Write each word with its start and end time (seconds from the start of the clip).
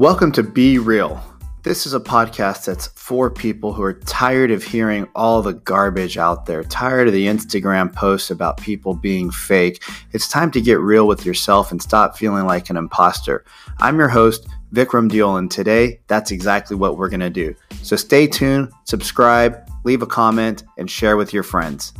Welcome 0.00 0.32
to 0.32 0.42
Be 0.42 0.78
Real. 0.78 1.22
This 1.62 1.84
is 1.84 1.92
a 1.92 2.00
podcast 2.00 2.64
that's 2.64 2.86
for 2.86 3.28
people 3.28 3.74
who 3.74 3.82
are 3.82 3.92
tired 3.92 4.50
of 4.50 4.64
hearing 4.64 5.06
all 5.14 5.42
the 5.42 5.52
garbage 5.52 6.16
out 6.16 6.46
there, 6.46 6.64
tired 6.64 7.08
of 7.08 7.12
the 7.12 7.26
Instagram 7.26 7.94
posts 7.94 8.30
about 8.30 8.56
people 8.56 8.94
being 8.94 9.30
fake. 9.30 9.82
It's 10.12 10.26
time 10.26 10.52
to 10.52 10.60
get 10.62 10.80
real 10.80 11.06
with 11.06 11.26
yourself 11.26 11.70
and 11.70 11.82
stop 11.82 12.16
feeling 12.16 12.46
like 12.46 12.70
an 12.70 12.78
imposter. 12.78 13.44
I'm 13.78 13.98
your 13.98 14.08
host, 14.08 14.48
Vikram 14.72 15.10
Deol, 15.10 15.38
and 15.38 15.50
today 15.50 16.00
that's 16.06 16.30
exactly 16.30 16.78
what 16.78 16.96
we're 16.96 17.10
going 17.10 17.20
to 17.20 17.28
do. 17.28 17.54
So 17.82 17.94
stay 17.94 18.26
tuned, 18.26 18.72
subscribe, 18.84 19.68
leave 19.84 20.00
a 20.00 20.06
comment, 20.06 20.64
and 20.78 20.90
share 20.90 21.18
with 21.18 21.34
your 21.34 21.42
friends. 21.42 21.92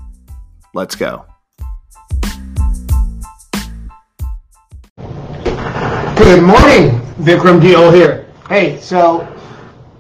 Let's 0.73 0.96
go. 0.96 1.27
Good 6.16 6.42
morning, 6.42 6.99
Vikram 7.20 7.60
Deol 7.60 7.92
here. 7.95 8.27
Hey, 8.48 8.80
so 8.80 9.29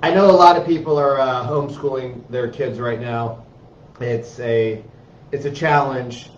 I 0.02 0.10
know 0.14 0.30
a 0.30 0.32
lot 0.32 0.56
of 0.56 0.66
people 0.66 0.98
are 0.98 1.20
uh, 1.20 1.46
homeschooling 1.46 2.26
their 2.30 2.48
kids 2.48 2.80
right 2.80 2.98
now. 2.98 3.44
It's 4.00 4.40
a 4.40 4.82
it's 5.30 5.44
a 5.44 5.50
challenge. 5.50 6.30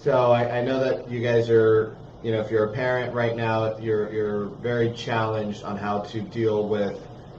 So 0.00 0.30
I, 0.30 0.58
I 0.58 0.64
know 0.64 0.78
that 0.78 1.10
you 1.10 1.20
guys 1.20 1.50
are, 1.50 1.96
you 2.22 2.30
know, 2.30 2.40
if 2.40 2.48
you're 2.48 2.66
a 2.66 2.72
parent 2.72 3.12
right 3.12 3.34
now, 3.34 3.76
you're 3.78 4.12
you're 4.12 4.44
very 4.62 4.92
challenged 4.92 5.64
on 5.64 5.76
how 5.76 6.02
to 6.02 6.20
deal 6.20 6.68
with 6.68 6.96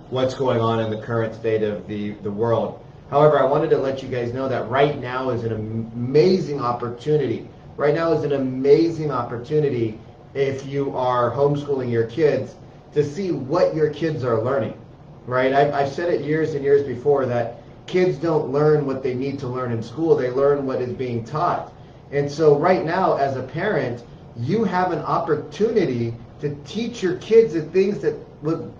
what's 0.09 0.33
going 0.33 0.59
on 0.59 0.81
in 0.81 0.91
the 0.91 1.01
current 1.01 1.33
state 1.33 1.63
of 1.63 1.87
the 1.87 2.11
the 2.23 2.31
world. 2.31 2.85
However, 3.09 3.39
I 3.39 3.45
wanted 3.45 3.69
to 3.69 3.77
let 3.77 4.03
you 4.03 4.09
guys 4.09 4.33
know 4.33 4.49
that 4.49 4.69
right 4.69 4.99
now 4.99 5.29
is 5.29 5.45
an 5.45 5.53
amazing 5.53 6.59
opportunity. 6.59 7.47
Right 7.77 7.95
now 7.95 8.11
is 8.11 8.25
an 8.25 8.33
amazing 8.33 9.11
opportunity 9.11 9.97
if 10.33 10.65
you 10.65 10.93
are 10.97 11.31
homeschooling 11.31 11.89
your 11.89 12.07
kids 12.07 12.55
to 12.93 13.03
see 13.03 13.31
what 13.31 13.75
your 13.75 13.89
kids 13.89 14.23
are 14.23 14.41
learning, 14.41 14.79
right? 15.25 15.53
I've, 15.53 15.73
I've 15.73 15.89
said 15.89 16.13
it 16.13 16.21
years 16.21 16.53
and 16.53 16.63
years 16.63 16.83
before 16.83 17.25
that 17.25 17.61
kids 17.87 18.17
don't 18.17 18.51
learn 18.51 18.85
what 18.85 19.03
they 19.03 19.13
need 19.13 19.39
to 19.39 19.47
learn 19.47 19.71
in 19.71 19.81
school, 19.81 20.15
they 20.15 20.29
learn 20.29 20.65
what 20.65 20.81
is 20.81 20.93
being 20.93 21.23
taught. 21.23 21.73
And 22.11 22.29
so, 22.29 22.57
right 22.57 22.85
now, 22.85 23.15
as 23.17 23.37
a 23.37 23.43
parent, 23.43 24.03
you 24.37 24.63
have 24.63 24.91
an 24.91 24.99
opportunity 24.99 26.13
to 26.41 26.55
teach 26.65 27.01
your 27.01 27.15
kids 27.17 27.53
the 27.53 27.61
things 27.61 27.99
that 27.99 28.15
would 28.41 28.73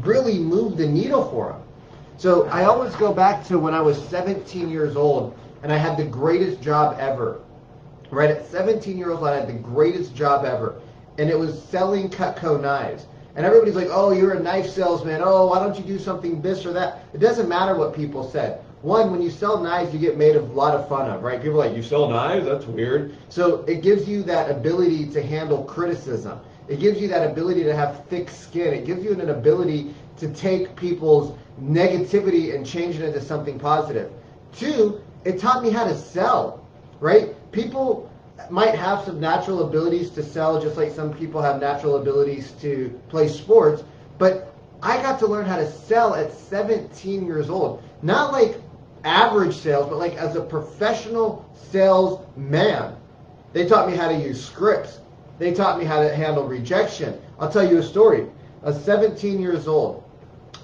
really 0.00 0.38
move 0.38 0.76
the 0.76 0.86
needle 0.86 1.28
for 1.30 1.52
them. 1.52 1.62
So, 2.16 2.46
I 2.48 2.64
always 2.64 2.94
go 2.96 3.12
back 3.12 3.44
to 3.46 3.58
when 3.58 3.74
I 3.74 3.82
was 3.82 4.02
17 4.08 4.70
years 4.70 4.96
old 4.96 5.38
and 5.62 5.72
I 5.72 5.76
had 5.76 5.98
the 5.98 6.04
greatest 6.04 6.62
job 6.62 6.96
ever 6.98 7.40
right 8.14 8.30
at 8.30 8.46
17 8.46 8.96
years 8.96 9.10
old, 9.10 9.26
I 9.26 9.36
had 9.36 9.48
the 9.48 9.54
greatest 9.54 10.14
job 10.14 10.44
ever, 10.44 10.80
and 11.18 11.28
it 11.28 11.38
was 11.38 11.62
selling 11.62 12.08
Cutco 12.08 12.60
knives. 12.60 13.06
And 13.36 13.44
everybody's 13.44 13.74
like, 13.74 13.88
"Oh, 13.90 14.12
you're 14.12 14.34
a 14.34 14.40
knife 14.40 14.68
salesman. 14.68 15.20
Oh, 15.24 15.46
why 15.48 15.58
don't 15.58 15.76
you 15.76 15.84
do 15.84 15.98
something 15.98 16.40
this 16.40 16.64
or 16.64 16.72
that?" 16.72 17.00
It 17.12 17.18
doesn't 17.18 17.48
matter 17.48 17.74
what 17.74 17.92
people 17.94 18.22
said. 18.22 18.60
One, 18.82 19.10
when 19.10 19.22
you 19.22 19.30
sell 19.30 19.60
knives, 19.60 19.92
you 19.92 19.98
get 19.98 20.18
made 20.18 20.36
a 20.36 20.42
lot 20.42 20.74
of 20.74 20.88
fun 20.88 21.10
of, 21.10 21.22
right? 21.22 21.42
People 21.42 21.60
are 21.60 21.66
like, 21.66 21.76
"You 21.76 21.82
sell 21.82 22.08
knives? 22.08 22.46
That's 22.46 22.66
weird." 22.66 23.14
So 23.30 23.64
it 23.66 23.82
gives 23.82 24.08
you 24.08 24.22
that 24.24 24.50
ability 24.50 25.06
to 25.06 25.22
handle 25.22 25.64
criticism. 25.64 26.38
It 26.68 26.80
gives 26.80 27.00
you 27.00 27.08
that 27.08 27.28
ability 27.28 27.64
to 27.64 27.74
have 27.74 28.04
thick 28.08 28.30
skin. 28.30 28.72
It 28.72 28.84
gives 28.84 29.02
you 29.02 29.12
an 29.12 29.30
ability 29.30 29.94
to 30.18 30.28
take 30.28 30.76
people's 30.76 31.32
negativity 31.62 32.54
and 32.54 32.64
change 32.64 32.96
it 32.96 33.02
into 33.02 33.20
something 33.20 33.58
positive. 33.58 34.10
Two, 34.52 35.00
it 35.24 35.38
taught 35.38 35.62
me 35.62 35.70
how 35.70 35.84
to 35.84 35.94
sell, 35.94 36.60
right? 37.00 37.34
People 37.52 38.08
might 38.50 38.74
have 38.74 39.04
some 39.04 39.20
natural 39.20 39.66
abilities 39.66 40.10
to 40.10 40.22
sell, 40.22 40.60
just 40.60 40.76
like 40.76 40.92
some 40.92 41.12
people 41.14 41.40
have 41.40 41.60
natural 41.60 41.96
abilities 41.96 42.52
to 42.60 43.00
play 43.08 43.28
sports. 43.28 43.84
But 44.18 44.54
I 44.82 45.00
got 45.02 45.18
to 45.20 45.26
learn 45.26 45.46
how 45.46 45.56
to 45.56 45.70
sell 45.70 46.14
at 46.14 46.32
17 46.32 47.26
years 47.26 47.48
old. 47.48 47.82
Not 48.02 48.32
like 48.32 48.60
average 49.04 49.56
sales, 49.56 49.88
but 49.88 49.98
like 49.98 50.14
as 50.16 50.36
a 50.36 50.40
professional 50.40 51.48
salesman. 51.70 52.96
They 53.52 53.66
taught 53.66 53.88
me 53.88 53.96
how 53.96 54.08
to 54.08 54.16
use 54.16 54.44
scripts. 54.44 55.00
They 55.38 55.52
taught 55.52 55.78
me 55.78 55.84
how 55.84 56.00
to 56.00 56.14
handle 56.14 56.44
rejection. 56.44 57.20
I'll 57.38 57.50
tell 57.50 57.68
you 57.68 57.78
a 57.78 57.82
story. 57.82 58.26
I 58.62 58.66
was 58.66 58.82
17 58.84 59.40
years 59.40 59.68
old. 59.68 60.02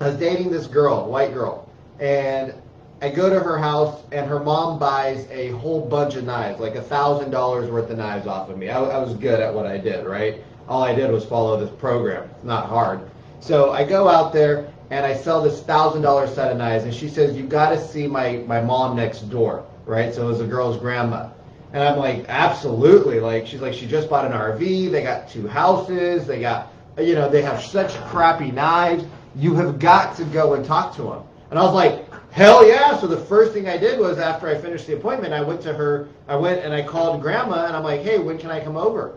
I 0.01 0.09
was 0.09 0.17
dating 0.17 0.51
this 0.51 0.67
girl, 0.67 1.09
white 1.11 1.35
girl, 1.35 1.69
and 1.99 2.55
I 3.03 3.09
go 3.09 3.31
to 3.31 3.41
her 3.41 3.57
house 3.57 4.03
and 4.13 4.27
her 4.29 4.41
mom 4.41 4.79
buys 4.79 5.27
a 5.31 5.51
whole 5.53 5.81
bunch 5.81 6.17
of 6.17 6.25
knives, 6.25 6.61
like 6.61 6.75
a 6.75 6.83
thousand 6.83 7.31
dollars 7.31 7.71
worth 7.71 7.89
of 7.89 7.97
knives 7.97 8.27
off 8.27 8.51
of 8.51 8.59
me. 8.59 8.69
I, 8.69 8.79
I, 8.79 8.99
was 8.99 9.15
good 9.15 9.41
at 9.41 9.55
what 9.55 9.67
I 9.67 9.79
did, 9.79 10.05
right? 10.05 10.45
All 10.69 10.83
I 10.83 10.95
did 10.95 11.11
was 11.11 11.25
follow 11.25 11.59
this 11.59 11.71
program. 11.79 12.29
It's 12.35 12.45
not 12.45 12.67
hard. 12.67 13.01
So 13.41 13.73
I 13.73 13.85
go 13.85 14.07
out 14.07 14.35
there 14.35 14.71
and 14.91 15.07
I 15.07 15.15
sell 15.15 15.43
this 15.43 15.63
thousand 15.63 16.03
dollar 16.03 16.27
set 16.27 16.53
of 16.53 16.59
knives, 16.59 16.85
and 16.85 16.93
she 16.93 17.09
says, 17.09 17.37
"You 17.37 17.45
got 17.45 17.71
to 17.71 17.81
see 17.81 18.07
my 18.07 18.45
my 18.47 18.61
mom 18.61 18.97
next 18.97 19.31
door, 19.31 19.65
right?" 19.87 20.13
So 20.15 20.27
it 20.27 20.29
was 20.29 20.41
a 20.41 20.47
girl's 20.47 20.77
grandma, 20.77 21.31
and 21.73 21.83
I'm 21.83 21.99
like, 21.99 22.27
"Absolutely!" 22.29 23.19
Like 23.21 23.47
she's 23.47 23.63
like, 23.63 23.73
she 23.73 23.87
just 23.87 24.11
bought 24.11 24.27
an 24.27 24.33
RV. 24.33 24.91
They 24.91 25.03
got 25.03 25.29
two 25.29 25.47
houses. 25.47 26.27
They 26.27 26.41
got, 26.41 26.73
you 26.99 27.15
know, 27.15 27.31
they 27.31 27.41
have 27.43 27.63
such 27.63 27.95
crappy 28.09 28.51
knives. 28.51 29.05
You 29.37 29.55
have 29.55 29.79
got 29.79 30.17
to 30.17 30.25
go 30.25 30.55
and 30.55 30.65
talk 30.67 30.95
to 30.97 31.03
them. 31.03 31.23
And 31.51 31.59
I 31.59 31.63
was 31.63 31.75
like, 31.75 32.10
Hell 32.33 32.67
yeah! 32.67 32.97
So 32.99 33.09
the 33.09 33.17
first 33.17 33.53
thing 33.53 33.69
I 33.69 33.77
did 33.77 33.99
was 33.99 34.19
after 34.19 34.49
I 34.49 34.57
finished 34.57 34.87
the 34.87 34.95
appointment, 34.95 35.33
I 35.33 35.41
went 35.41 35.61
to 35.63 35.73
her. 35.73 36.09
I 36.29 36.37
went 36.37 36.65
and 36.65 36.73
I 36.73 36.83
called 36.83 37.21
Grandma, 37.21 37.67
and 37.67 37.77
I'm 37.77 37.83
like, 37.83 38.03
"Hey, 38.03 38.19
when 38.19 38.39
can 38.39 38.51
I 38.51 38.61
come 38.61 38.77
over?" 38.77 39.15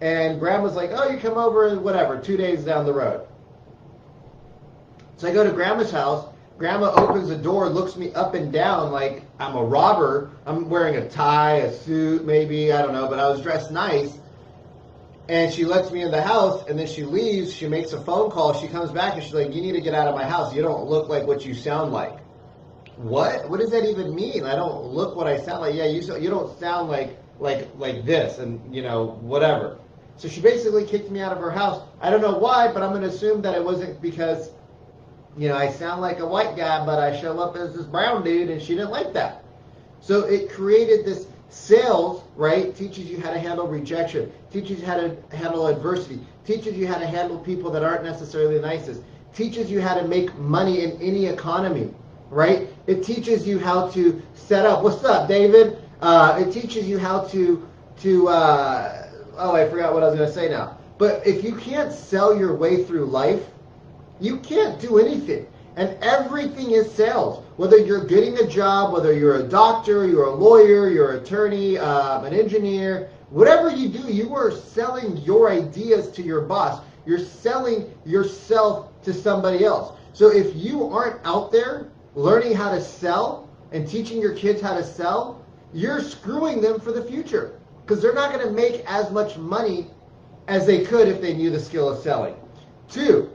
And 0.00 0.40
Grandma's 0.40 0.74
like, 0.74 0.90
"Oh, 0.92 1.08
you 1.08 1.18
come 1.18 1.36
over, 1.36 1.78
whatever, 1.78 2.18
two 2.18 2.36
days 2.36 2.64
down 2.64 2.86
the 2.86 2.94
road." 2.94 3.26
So 5.18 5.28
I 5.28 5.32
go 5.32 5.44
to 5.44 5.52
Grandma's 5.52 5.90
house. 5.90 6.26
Grandma 6.56 6.94
opens 6.94 7.28
the 7.28 7.36
door, 7.36 7.68
looks 7.68 7.96
me 7.96 8.12
up 8.14 8.32
and 8.32 8.50
down 8.50 8.90
like 8.90 9.22
I'm 9.38 9.54
a 9.54 9.62
robber. 9.62 10.30
I'm 10.46 10.70
wearing 10.70 10.96
a 10.96 11.06
tie, 11.06 11.56
a 11.56 11.72
suit, 11.72 12.24
maybe 12.24 12.72
I 12.72 12.80
don't 12.80 12.94
know, 12.94 13.06
but 13.06 13.18
I 13.18 13.28
was 13.28 13.42
dressed 13.42 13.70
nice. 13.70 14.18
And 15.28 15.52
she 15.52 15.66
lets 15.66 15.90
me 15.90 16.02
in 16.02 16.10
the 16.10 16.22
house, 16.22 16.64
and 16.68 16.78
then 16.78 16.86
she 16.86 17.02
leaves. 17.02 17.52
She 17.52 17.68
makes 17.68 17.92
a 17.92 18.00
phone 18.00 18.30
call. 18.30 18.54
She 18.54 18.68
comes 18.68 18.90
back, 18.92 19.14
and 19.14 19.22
she's 19.22 19.34
like, 19.34 19.54
"You 19.54 19.60
need 19.60 19.72
to 19.72 19.82
get 19.82 19.92
out 19.92 20.08
of 20.08 20.14
my 20.14 20.24
house. 20.24 20.54
You 20.54 20.62
don't 20.62 20.86
look 20.86 21.10
like 21.10 21.26
what 21.26 21.44
you 21.44 21.52
sound 21.52 21.92
like." 21.92 22.16
What? 22.96 23.48
What 23.48 23.60
does 23.60 23.70
that 23.70 23.84
even 23.84 24.14
mean? 24.14 24.44
I 24.44 24.54
don't 24.54 24.86
look 24.86 25.16
what 25.16 25.26
I 25.26 25.38
sound 25.38 25.60
like. 25.60 25.74
Yeah, 25.74 25.86
you 25.86 26.00
you 26.18 26.30
don't 26.30 26.58
sound 26.58 26.88
like 26.88 27.18
like 27.38 27.68
like 27.76 28.04
this, 28.04 28.38
and 28.38 28.74
you 28.74 28.82
know 28.82 29.18
whatever. 29.20 29.78
So 30.16 30.28
she 30.28 30.40
basically 30.40 30.86
kicked 30.86 31.10
me 31.10 31.20
out 31.20 31.32
of 31.32 31.38
her 31.38 31.50
house. 31.50 31.82
I 32.00 32.08
don't 32.08 32.22
know 32.22 32.38
why, 32.38 32.72
but 32.72 32.82
I'm 32.82 32.98
to 32.98 33.06
assume 33.06 33.42
that 33.42 33.54
it 33.54 33.62
wasn't 33.62 34.00
because 34.00 34.50
you 35.36 35.48
know 35.48 35.56
I 35.56 35.70
sound 35.70 36.00
like 36.00 36.20
a 36.20 36.26
white 36.26 36.56
guy, 36.56 36.84
but 36.86 36.98
I 36.98 37.20
show 37.20 37.38
up 37.38 37.56
as 37.56 37.76
this 37.76 37.84
brown 37.84 38.24
dude, 38.24 38.48
and 38.48 38.62
she 38.62 38.74
didn't 38.74 38.90
like 38.90 39.12
that. 39.12 39.44
So 40.00 40.20
it 40.20 40.50
created 40.50 41.04
this 41.04 41.26
sales, 41.50 42.24
right? 42.34 42.74
Teaches 42.74 43.10
you 43.10 43.20
how 43.20 43.30
to 43.30 43.38
handle 43.38 43.66
rejection, 43.66 44.32
teaches 44.50 44.80
you 44.80 44.86
how 44.86 44.96
to 44.96 45.16
handle 45.32 45.66
adversity, 45.66 46.20
teaches 46.46 46.76
you 46.78 46.86
how 46.86 46.98
to 46.98 47.06
handle 47.06 47.38
people 47.38 47.70
that 47.72 47.82
aren't 47.82 48.04
necessarily 48.04 48.56
the 48.56 48.66
nicest, 48.66 49.02
teaches 49.34 49.70
you 49.70 49.82
how 49.82 49.94
to 49.94 50.08
make 50.08 50.34
money 50.38 50.82
in 50.82 50.92
any 51.02 51.26
economy 51.26 51.92
right? 52.30 52.68
It 52.86 53.02
teaches 53.02 53.46
you 53.46 53.58
how 53.58 53.88
to 53.90 54.22
set 54.34 54.64
up. 54.64 54.82
What's 54.82 55.02
up, 55.04 55.28
David? 55.28 55.78
Uh, 56.00 56.40
it 56.40 56.52
teaches 56.52 56.88
you 56.88 56.98
how 56.98 57.20
to 57.28 57.66
to. 58.00 58.28
Uh, 58.28 59.08
oh, 59.36 59.56
I 59.56 59.68
forgot 59.68 59.92
what 59.92 60.02
I 60.02 60.08
was 60.08 60.16
going 60.16 60.28
to 60.28 60.34
say 60.34 60.48
now. 60.48 60.78
But 60.98 61.26
if 61.26 61.42
you 61.42 61.54
can't 61.56 61.92
sell 61.92 62.36
your 62.36 62.54
way 62.54 62.84
through 62.84 63.06
life, 63.06 63.42
you 64.20 64.38
can't 64.38 64.80
do 64.80 64.98
anything. 64.98 65.46
And 65.76 65.98
everything 66.02 66.70
is 66.70 66.90
sales. 66.90 67.44
Whether 67.56 67.76
you're 67.76 68.04
getting 68.04 68.38
a 68.38 68.46
job, 68.46 68.92
whether 68.92 69.12
you're 69.12 69.36
a 69.36 69.42
doctor, 69.42 70.06
you're 70.06 70.24
a 70.24 70.34
lawyer, 70.34 70.88
you're 70.88 71.12
an 71.12 71.22
attorney, 71.22 71.76
um, 71.76 72.24
an 72.24 72.32
engineer, 72.32 73.10
whatever 73.28 73.68
you 73.70 73.88
do, 73.88 74.10
you 74.10 74.34
are 74.34 74.50
selling 74.50 75.18
your 75.18 75.50
ideas 75.50 76.10
to 76.12 76.22
your 76.22 76.40
boss. 76.40 76.82
You're 77.04 77.18
selling 77.18 77.92
yourself 78.06 79.02
to 79.02 79.12
somebody 79.12 79.64
else. 79.64 79.98
So 80.14 80.28
if 80.28 80.56
you 80.56 80.88
aren't 80.88 81.20
out 81.26 81.52
there 81.52 81.88
learning 82.16 82.54
how 82.54 82.72
to 82.72 82.80
sell 82.80 83.48
and 83.70 83.86
teaching 83.86 84.20
your 84.20 84.34
kids 84.34 84.60
how 84.60 84.74
to 84.74 84.82
sell, 84.82 85.44
you're 85.72 86.00
screwing 86.00 86.60
them 86.60 86.80
for 86.80 86.90
the 86.90 87.04
future 87.04 87.60
because 87.84 88.02
they're 88.02 88.14
not 88.14 88.32
going 88.32 88.44
to 88.44 88.52
make 88.52 88.82
as 88.86 89.10
much 89.12 89.36
money 89.36 89.86
as 90.48 90.66
they 90.66 90.84
could 90.84 91.08
if 91.08 91.20
they 91.20 91.34
knew 91.34 91.50
the 91.50 91.60
skill 91.60 91.88
of 91.88 92.02
selling. 92.02 92.34
Two, 92.88 93.30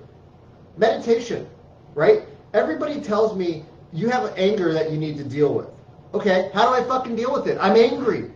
meditation, 0.78 1.48
right? 1.94 2.24
Everybody 2.54 3.00
tells 3.00 3.38
me 3.38 3.64
you 3.94 4.10
have 4.10 4.34
anger 4.36 4.74
that 4.74 4.92
you 4.92 4.98
need 4.98 5.18
to 5.18 5.24
deal 5.24 5.54
with. 5.54 5.68
Okay, 6.14 6.50
how 6.54 6.68
do 6.68 6.74
I 6.74 6.86
fucking 6.88 7.16
deal 7.16 7.32
with 7.32 7.48
it? 7.48 7.58
I'm 7.62 7.78
angry. 7.78 8.32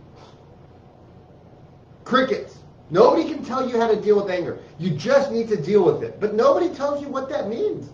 Crickets. 2.04 2.60
Nobody 2.92 3.28
can 3.28 3.44
tell 3.44 3.68
you 3.68 3.80
how 3.80 3.88
to 3.88 4.00
deal 4.00 4.16
with 4.22 4.30
anger. 4.30 4.60
You 4.78 4.92
just 4.92 5.32
need 5.32 5.48
to 5.50 5.58
deal 5.58 5.84
with 5.84 6.04
it. 6.04 6.20
But 6.20 6.36
nobody 6.36 6.70
tells 6.70 7.02
you 7.02 7.10
what 7.10 7.30
that 7.30 7.50
means. 7.50 7.90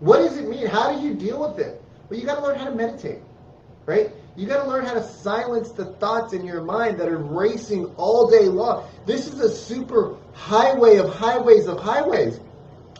What 0.00 0.18
does 0.18 0.36
it 0.36 0.48
mean? 0.48 0.66
How 0.66 0.94
do 0.94 1.06
you 1.06 1.14
deal 1.14 1.40
with 1.48 1.58
it? 1.58 1.82
Well, 2.08 2.18
you 2.18 2.26
got 2.26 2.36
to 2.36 2.42
learn 2.42 2.58
how 2.58 2.66
to 2.66 2.74
meditate, 2.74 3.22
right? 3.86 4.10
You 4.36 4.46
got 4.46 4.62
to 4.62 4.68
learn 4.68 4.84
how 4.84 4.94
to 4.94 5.02
silence 5.02 5.70
the 5.70 5.86
thoughts 5.94 6.34
in 6.34 6.44
your 6.44 6.62
mind 6.62 7.00
that 7.00 7.08
are 7.08 7.18
racing 7.18 7.86
all 7.96 8.30
day 8.30 8.44
long. 8.44 8.86
This 9.06 9.26
is 9.26 9.40
a 9.40 9.48
super 9.48 10.16
highway 10.34 10.96
of 10.96 11.12
highways 11.12 11.66
of 11.66 11.80
highways. 11.80 12.40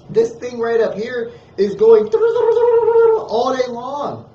This 0.08 0.34
thing 0.36 0.58
right 0.58 0.80
up 0.80 0.94
here 0.94 1.32
is 1.58 1.74
going 1.74 2.08
all 2.08 3.54
day 3.56 3.66
long. 3.68 4.30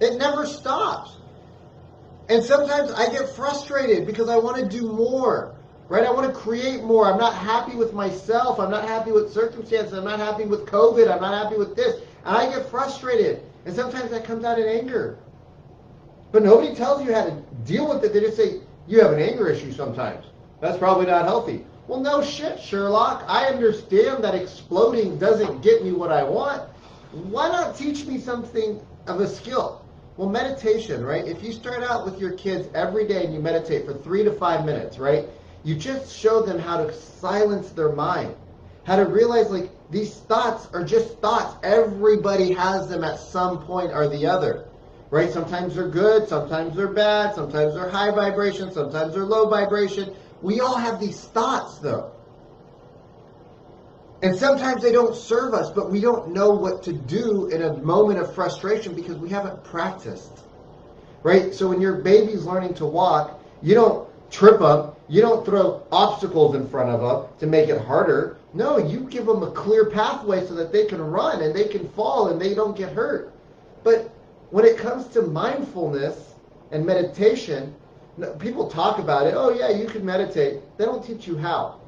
It 0.00 0.18
never 0.18 0.46
stops. 0.46 1.16
And 2.28 2.42
sometimes 2.44 2.90
I 2.92 3.08
get 3.10 3.28
frustrated 3.30 4.06
because 4.06 4.28
I 4.28 4.36
want 4.36 4.56
to 4.58 4.68
do 4.68 4.92
more. 4.92 5.54
Right? 5.92 6.06
I 6.06 6.10
want 6.10 6.32
to 6.32 6.40
create 6.40 6.82
more. 6.82 7.04
I'm 7.04 7.18
not 7.18 7.34
happy 7.34 7.76
with 7.76 7.92
myself. 7.92 8.58
I'm 8.58 8.70
not 8.70 8.88
happy 8.88 9.12
with 9.12 9.30
circumstances. 9.30 9.92
I'm 9.92 10.04
not 10.04 10.18
happy 10.18 10.46
with 10.46 10.64
COVID. 10.64 11.12
I'm 11.12 11.20
not 11.20 11.44
happy 11.44 11.58
with 11.58 11.76
this. 11.76 12.00
And 12.24 12.34
I 12.34 12.48
get 12.48 12.64
frustrated. 12.70 13.42
And 13.66 13.76
sometimes 13.76 14.10
that 14.10 14.24
comes 14.24 14.42
out 14.42 14.58
in 14.58 14.66
anger. 14.66 15.18
But 16.32 16.44
nobody 16.44 16.74
tells 16.74 17.04
you 17.04 17.12
how 17.12 17.26
to 17.26 17.32
deal 17.66 17.86
with 17.86 18.02
it. 18.04 18.14
They 18.14 18.20
just 18.20 18.38
say, 18.38 18.62
you 18.86 19.02
have 19.02 19.12
an 19.12 19.20
anger 19.20 19.50
issue 19.50 19.70
sometimes. 19.70 20.24
That's 20.62 20.78
probably 20.78 21.04
not 21.04 21.26
healthy. 21.26 21.66
Well, 21.86 22.00
no 22.00 22.22
shit, 22.22 22.58
Sherlock. 22.58 23.24
I 23.28 23.48
understand 23.48 24.24
that 24.24 24.34
exploding 24.34 25.18
doesn't 25.18 25.60
get 25.60 25.84
me 25.84 25.92
what 25.92 26.10
I 26.10 26.22
want. 26.22 26.70
Why 27.12 27.48
not 27.48 27.76
teach 27.76 28.06
me 28.06 28.18
something 28.18 28.80
of 29.06 29.20
a 29.20 29.28
skill? 29.28 29.84
Well, 30.16 30.30
meditation, 30.30 31.04
right? 31.04 31.26
If 31.26 31.42
you 31.42 31.52
start 31.52 31.82
out 31.82 32.06
with 32.06 32.18
your 32.18 32.32
kids 32.32 32.66
every 32.74 33.06
day 33.06 33.26
and 33.26 33.34
you 33.34 33.40
meditate 33.40 33.84
for 33.84 33.92
three 33.92 34.24
to 34.24 34.32
five 34.32 34.64
minutes, 34.64 34.98
right? 34.98 35.28
You 35.64 35.74
just 35.74 36.16
show 36.16 36.42
them 36.42 36.58
how 36.58 36.78
to 36.78 36.92
silence 36.92 37.70
their 37.70 37.92
mind, 37.92 38.34
how 38.84 38.96
to 38.96 39.04
realize 39.04 39.50
like 39.50 39.70
these 39.90 40.14
thoughts 40.14 40.68
are 40.72 40.84
just 40.84 41.18
thoughts. 41.18 41.56
Everybody 41.62 42.52
has 42.52 42.88
them 42.88 43.04
at 43.04 43.18
some 43.18 43.64
point 43.64 43.92
or 43.92 44.08
the 44.08 44.26
other 44.26 44.68
right? 45.12 45.30
Sometimes 45.30 45.74
they're 45.74 45.90
good, 45.90 46.26
sometimes 46.26 46.74
they're 46.74 46.88
bad, 46.88 47.34
sometimes 47.34 47.74
they're 47.74 47.90
high 47.90 48.10
vibration, 48.10 48.72
sometimes 48.72 49.12
they're 49.12 49.26
low 49.26 49.46
vibration. 49.46 50.10
We 50.40 50.60
all 50.60 50.78
have 50.78 50.98
these 50.98 51.20
thoughts, 51.20 51.76
though. 51.78 52.10
And 54.22 54.34
sometimes 54.34 54.82
they 54.82 54.90
don't 54.90 55.14
serve 55.14 55.52
us, 55.52 55.70
but 55.70 55.90
we 55.90 56.00
don't 56.00 56.32
know 56.32 56.50
what 56.50 56.82
to 56.84 56.94
do 56.94 57.48
in 57.48 57.60
a 57.60 57.76
moment 57.76 58.20
of 58.20 58.34
frustration 58.34 58.94
because 58.94 59.18
we 59.18 59.28
haven't 59.28 59.62
practiced. 59.64 60.32
Right? 61.22 61.52
So 61.52 61.68
when 61.68 61.82
your 61.82 61.96
baby's 61.96 62.44
learning 62.44 62.72
to 62.74 62.86
walk, 62.86 63.38
you 63.60 63.74
don't 63.74 64.08
trip 64.30 64.60
them, 64.60 64.92
you 65.12 65.20
don't 65.20 65.44
throw 65.44 65.82
obstacles 65.92 66.54
in 66.54 66.66
front 66.66 66.88
of 66.88 67.02
them 67.02 67.30
to 67.38 67.46
make 67.46 67.68
it 67.68 67.78
harder. 67.82 68.38
No, 68.54 68.78
you 68.78 69.00
give 69.00 69.26
them 69.26 69.42
a 69.42 69.50
clear 69.50 69.90
pathway 69.90 70.46
so 70.46 70.54
that 70.54 70.72
they 70.72 70.86
can 70.86 71.02
run 71.02 71.42
and 71.42 71.54
they 71.54 71.68
can 71.68 71.86
fall 71.90 72.28
and 72.28 72.40
they 72.40 72.54
don't 72.54 72.74
get 72.74 72.94
hurt. 72.94 73.30
But 73.84 74.10
when 74.48 74.64
it 74.64 74.78
comes 74.78 75.08
to 75.08 75.20
mindfulness 75.20 76.32
and 76.70 76.86
meditation, 76.86 77.74
people 78.38 78.70
talk 78.70 79.00
about 79.00 79.26
it. 79.26 79.34
Oh, 79.36 79.50
yeah, 79.50 79.68
you 79.68 79.84
can 79.84 80.02
meditate. 80.02 80.62
They 80.78 80.86
don't 80.86 81.04
teach 81.04 81.26
you 81.26 81.36
how. 81.36 81.78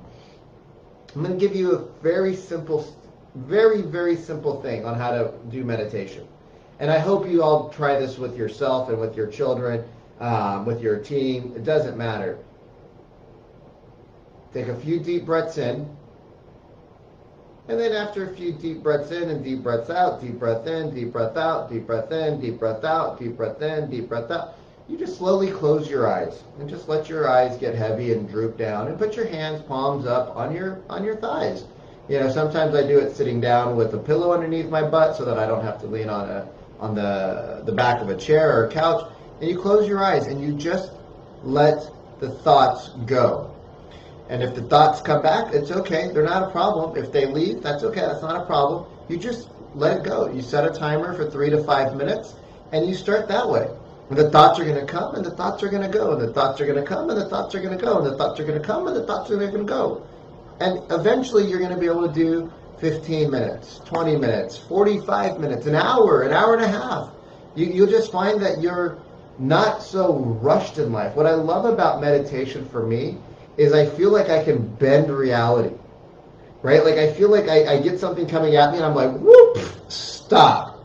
I'm 1.15 1.23
going 1.23 1.33
to 1.33 1.41
give 1.41 1.57
you 1.57 1.73
a 1.73 2.03
very 2.03 2.37
simple, 2.37 2.95
very, 3.37 3.81
very 3.81 4.17
simple 4.17 4.61
thing 4.61 4.85
on 4.85 4.99
how 4.99 5.13
to 5.13 5.33
do 5.49 5.65
meditation. 5.65 6.29
And 6.79 6.91
I 6.91 6.99
hope 6.99 7.27
you 7.27 7.43
all 7.43 7.71
try 7.71 7.99
this 7.99 8.19
with 8.19 8.37
yourself 8.37 8.91
and 8.91 9.01
with 9.01 9.17
your 9.17 9.29
children, 9.29 9.83
um, 10.21 10.67
with 10.67 10.83
your 10.83 10.99
team. 10.99 11.55
It 11.57 11.65
doesn't 11.65 11.97
matter. 11.97 12.39
Take 14.55 14.69
a 14.69 14.77
few 14.77 15.01
deep 15.01 15.27
breaths 15.27 15.59
in. 15.59 15.85
And 17.67 17.81
then 17.81 17.93
after 17.93 18.31
a 18.31 18.37
few 18.37 18.53
deep 18.53 18.85
breaths 18.85 19.11
in 19.11 19.29
and 19.31 19.43
deep 19.43 19.65
breaths 19.65 19.91
out, 19.91 20.21
deep 20.21 20.39
breath 20.39 20.67
in, 20.69 20.95
deep 20.95 21.13
breath 21.13 21.37
out, 21.37 21.71
deep 21.71 21.87
breath 21.87 22.13
in, 22.13 22.41
deep 22.41 22.61
breath 22.61 22.85
out, 22.85 23.19
deep 23.19 23.37
breath 23.37 23.61
in, 23.61 23.91
deep 23.91 24.09
breath 24.09 24.31
out, 24.31 24.55
you 24.87 24.97
just 24.97 25.17
slowly 25.17 25.51
close 25.51 25.91
your 25.91 26.07
eyes 26.07 26.45
and 26.61 26.69
just 26.69 26.89
let 26.89 27.09
your 27.09 27.29
eyes 27.29 27.57
get 27.57 27.75
heavy 27.75 28.13
and 28.13 28.29
droop 28.29 28.57
down 28.57 28.87
and 28.87 28.99
put 28.99 29.17
your 29.17 29.27
hands 29.27 29.63
palms 29.63 30.07
up 30.07 30.37
on 30.37 30.55
your 30.55 30.83
on 30.89 31.03
your 31.03 31.17
thighs. 31.17 31.65
You 32.09 32.21
know, 32.21 32.31
sometimes 32.31 32.75
I 32.75 32.87
do 32.87 32.99
it 32.99 33.17
sitting 33.17 33.41
down 33.41 33.77
with 33.77 33.95
a 33.95 33.99
pillow 33.99 34.33
underneath 34.33 34.69
my 34.69 34.83
butt 34.83 35.17
so 35.17 35.25
that 35.25 35.39
I 35.39 35.47
don't 35.47 35.65
have 35.65 35.81
to 35.81 35.87
lean 35.87 36.11
on 36.11 36.29
a 36.29 36.47
on 36.79 36.95
the 36.95 37.63
the 37.65 37.73
back 37.73 38.03
of 38.03 38.11
a 38.11 38.17
chair 38.17 38.63
or 38.63 38.69
couch. 38.69 39.11
And 39.41 39.51
you 39.51 39.59
close 39.59 39.89
your 39.89 40.05
eyes 40.05 40.27
and 40.27 40.41
you 40.41 40.53
just 40.53 40.93
let 41.43 41.91
the 42.21 42.31
thoughts 42.31 42.91
go. 43.07 43.54
And 44.29 44.43
if 44.43 44.55
the 44.55 44.63
thoughts 44.63 45.01
come 45.03 45.23
back, 45.23 45.53
it's 45.53 45.71
okay. 45.71 46.11
They're 46.13 46.25
not 46.25 46.49
a 46.49 46.51
problem. 46.51 46.97
If 46.97 47.13
they 47.13 47.27
leave, 47.27 47.63
that's 47.63 47.85
okay. 47.85 48.01
That's 48.01 48.23
not 48.23 48.43
a 48.43 48.47
problem. 48.47 48.87
You 49.09 49.19
just 49.19 49.49
let 49.75 49.99
it 49.99 50.05
go. 50.05 50.31
You 50.31 50.41
set 50.41 50.65
a 50.65 50.71
timer 50.71 51.15
for 51.15 51.31
three 51.31 51.51
to 51.51 51.63
five 51.65 51.95
minutes, 51.95 52.35
and 52.73 52.87
you 52.87 52.95
start 52.95 53.29
that 53.29 53.49
way. 53.49 53.69
And 54.09 54.19
the 54.19 54.31
thoughts 54.31 54.59
are 54.59 54.65
going 54.65 54.81
to 54.81 54.91
come, 54.91 55.15
and 55.15 55.25
the 55.25 55.31
thoughts 55.31 55.63
are 55.63 55.69
going 55.69 55.83
to 55.83 55.89
go, 55.89 56.13
and 56.13 56.21
the 56.21 56.33
thoughts 56.33 56.61
are 56.61 56.67
going 56.67 56.83
to 56.83 56.87
come, 56.87 57.11
and 57.11 57.21
the 57.21 57.29
thoughts 57.29 57.55
are 57.55 57.61
going 57.61 57.77
to 57.77 57.85
go, 57.85 57.99
and 57.99 58.07
the 58.07 58.17
thoughts 58.17 58.41
are 58.41 58.45
going 58.45 58.61
to 58.61 58.67
come, 58.67 58.87
and 58.87 58.97
the 58.97 59.07
thoughts 59.07 59.31
are 59.31 59.37
going 59.37 59.53
to 59.53 59.65
go. 59.65 60.07
And 60.61 60.81
eventually, 60.91 61.47
you're 61.47 61.59
going 61.59 61.75
to 61.75 61.79
be 61.79 61.87
able 61.87 62.07
to 62.07 62.15
do 62.15 62.51
15 62.79 63.31
minutes, 63.31 63.81
20 63.85 64.17
minutes, 64.17 64.57
45 64.57 65.41
minutes, 65.41 65.67
an 65.67 65.75
hour, 65.75 66.23
an 66.23 66.33
hour 66.33 66.55
and 66.55 66.65
a 66.65 66.69
half. 66.69 67.11
You, 67.55 67.67
you'll 67.67 67.91
just 67.91 68.11
find 68.13 68.41
that 68.43 68.61
you're 68.61 68.99
not 69.39 69.83
so 69.83 70.15
rushed 70.15 70.79
in 70.79 70.93
life. 70.93 71.15
What 71.15 71.27
I 71.27 71.35
love 71.35 71.65
about 71.65 72.01
meditation 72.01 72.69
for 72.69 72.87
me 72.87 73.19
is 73.57 73.73
I 73.73 73.87
feel 73.87 74.11
like 74.11 74.31
I 74.31 74.43
can 74.43 74.67
bend 74.77 75.11
reality. 75.11 75.75
Right? 76.63 76.85
Like 76.85 76.97
I 76.97 77.13
feel 77.13 77.31
like 77.31 77.49
I, 77.49 77.75
I 77.75 77.81
get 77.81 78.01
something 78.01 78.27
coming 78.27 78.57
at 78.57 78.71
me 78.71 78.79
and 78.79 78.87
I'm 78.87 78.95
like, 78.95 79.13
whoop, 79.19 79.59
stop. 79.89 80.81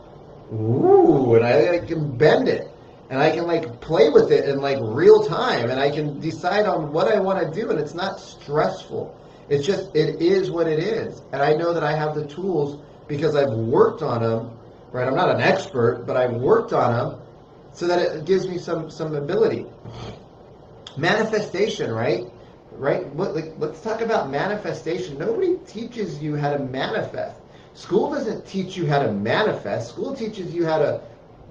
Ooh, 0.52 1.36
and 1.36 1.44
I, 1.44 1.76
I 1.76 1.78
can 1.78 2.16
bend 2.16 2.48
it. 2.48 2.70
And 3.08 3.18
I 3.18 3.30
can 3.30 3.46
like 3.46 3.80
play 3.80 4.08
with 4.08 4.30
it 4.30 4.48
in 4.48 4.60
like 4.60 4.78
real 4.80 5.24
time 5.24 5.70
and 5.70 5.80
I 5.80 5.90
can 5.90 6.20
decide 6.20 6.66
on 6.66 6.92
what 6.92 7.08
I 7.08 7.18
want 7.18 7.42
to 7.42 7.60
do 7.60 7.70
and 7.70 7.78
it's 7.78 7.94
not 7.94 8.20
stressful. 8.20 9.16
It's 9.48 9.66
just 9.66 9.94
it 9.96 10.22
is 10.22 10.50
what 10.50 10.68
it 10.68 10.78
is. 10.78 11.22
And 11.32 11.42
I 11.42 11.54
know 11.54 11.74
that 11.74 11.82
I 11.82 11.92
have 11.92 12.14
the 12.14 12.24
tools 12.26 12.80
because 13.08 13.34
I've 13.34 13.50
worked 13.52 14.02
on 14.02 14.22
them, 14.22 14.56
right? 14.92 15.08
I'm 15.08 15.16
not 15.16 15.28
an 15.28 15.40
expert, 15.40 16.04
but 16.06 16.16
I've 16.16 16.34
worked 16.34 16.72
on 16.72 16.92
them 16.92 17.20
so 17.72 17.88
that 17.88 17.98
it 17.98 18.24
gives 18.26 18.46
me 18.46 18.58
some 18.58 18.90
some 18.90 19.14
ability. 19.16 19.66
Manifestation, 20.96 21.90
right? 21.90 22.26
Right? 22.80 23.06
What, 23.08 23.34
like, 23.34 23.52
let's 23.58 23.80
talk 23.82 24.00
about 24.00 24.30
manifestation. 24.30 25.18
Nobody 25.18 25.58
teaches 25.66 26.22
you 26.22 26.34
how 26.34 26.50
to 26.50 26.58
manifest. 26.58 27.36
School 27.74 28.10
doesn't 28.10 28.46
teach 28.46 28.76
you 28.76 28.86
how 28.86 29.00
to 29.00 29.12
manifest. 29.12 29.90
School 29.90 30.16
teaches 30.16 30.52
you 30.52 30.64
how 30.64 30.78
to 30.78 31.00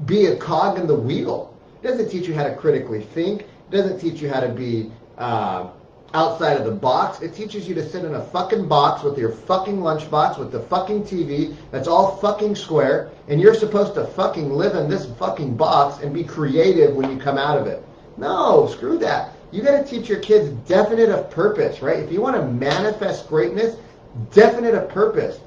be 0.05 0.25
a 0.25 0.35
cog 0.35 0.79
in 0.79 0.87
the 0.87 0.95
wheel. 0.95 1.55
It 1.81 1.87
doesn't 1.87 2.09
teach 2.09 2.27
you 2.27 2.33
how 2.33 2.43
to 2.43 2.55
critically 2.55 3.01
think. 3.01 3.41
It 3.41 3.71
doesn't 3.71 3.99
teach 3.99 4.21
you 4.21 4.29
how 4.29 4.39
to 4.39 4.49
be 4.49 4.91
uh, 5.17 5.69
outside 6.13 6.57
of 6.57 6.65
the 6.65 6.71
box. 6.71 7.21
It 7.21 7.35
teaches 7.35 7.69
you 7.69 7.75
to 7.75 7.87
sit 7.87 8.03
in 8.03 8.15
a 8.15 8.25
fucking 8.25 8.67
box 8.67 9.03
with 9.03 9.17
your 9.17 9.31
fucking 9.31 9.77
lunchbox 9.77 10.39
with 10.39 10.51
the 10.51 10.61
fucking 10.61 11.03
TV 11.03 11.55
that's 11.71 11.87
all 11.87 12.17
fucking 12.17 12.55
square, 12.55 13.11
and 13.27 13.39
you're 13.39 13.53
supposed 13.53 13.93
to 13.93 14.05
fucking 14.07 14.49
live 14.49 14.75
in 14.75 14.89
this 14.89 15.05
fucking 15.17 15.55
box 15.55 16.03
and 16.03 16.11
be 16.11 16.23
creative 16.23 16.95
when 16.95 17.11
you 17.11 17.21
come 17.21 17.37
out 17.37 17.57
of 17.59 17.67
it. 17.67 17.85
No, 18.17 18.67
screw 18.67 18.97
that 18.97 19.33
you 19.51 19.63
got 19.63 19.83
to 19.83 19.83
teach 19.83 20.07
your 20.07 20.19
kids 20.19 20.49
definite 20.67 21.09
of 21.09 21.31
purpose, 21.31 21.81
right? 21.81 21.99
If 21.99 22.11
you 22.11 22.21
want 22.21 22.35
to 22.35 22.45
manifest 22.45 23.27
greatness, 23.27 23.75
definite 24.31 24.75
of 24.75 24.89
purpose. 24.89 25.39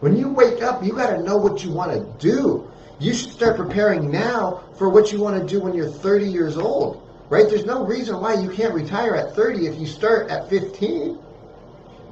When 0.00 0.16
you 0.16 0.28
wake 0.28 0.62
up, 0.62 0.82
you 0.84 0.92
got 0.92 1.10
to 1.10 1.22
know 1.22 1.36
what 1.36 1.64
you 1.64 1.70
want 1.70 1.92
to 1.92 2.26
do. 2.26 2.70
You 2.98 3.12
should 3.12 3.32
start 3.32 3.56
preparing 3.56 4.10
now 4.10 4.62
for 4.78 4.88
what 4.88 5.12
you 5.12 5.20
want 5.20 5.40
to 5.40 5.46
do 5.46 5.60
when 5.60 5.74
you're 5.74 5.90
30 5.90 6.26
years 6.26 6.56
old, 6.56 7.02
right? 7.28 7.48
There's 7.48 7.64
no 7.64 7.84
reason 7.84 8.20
why 8.20 8.34
you 8.34 8.50
can't 8.50 8.72
retire 8.72 9.14
at 9.14 9.34
30 9.34 9.66
if 9.66 9.78
you 9.78 9.86
start 9.86 10.30
at 10.30 10.48
15. 10.48 11.18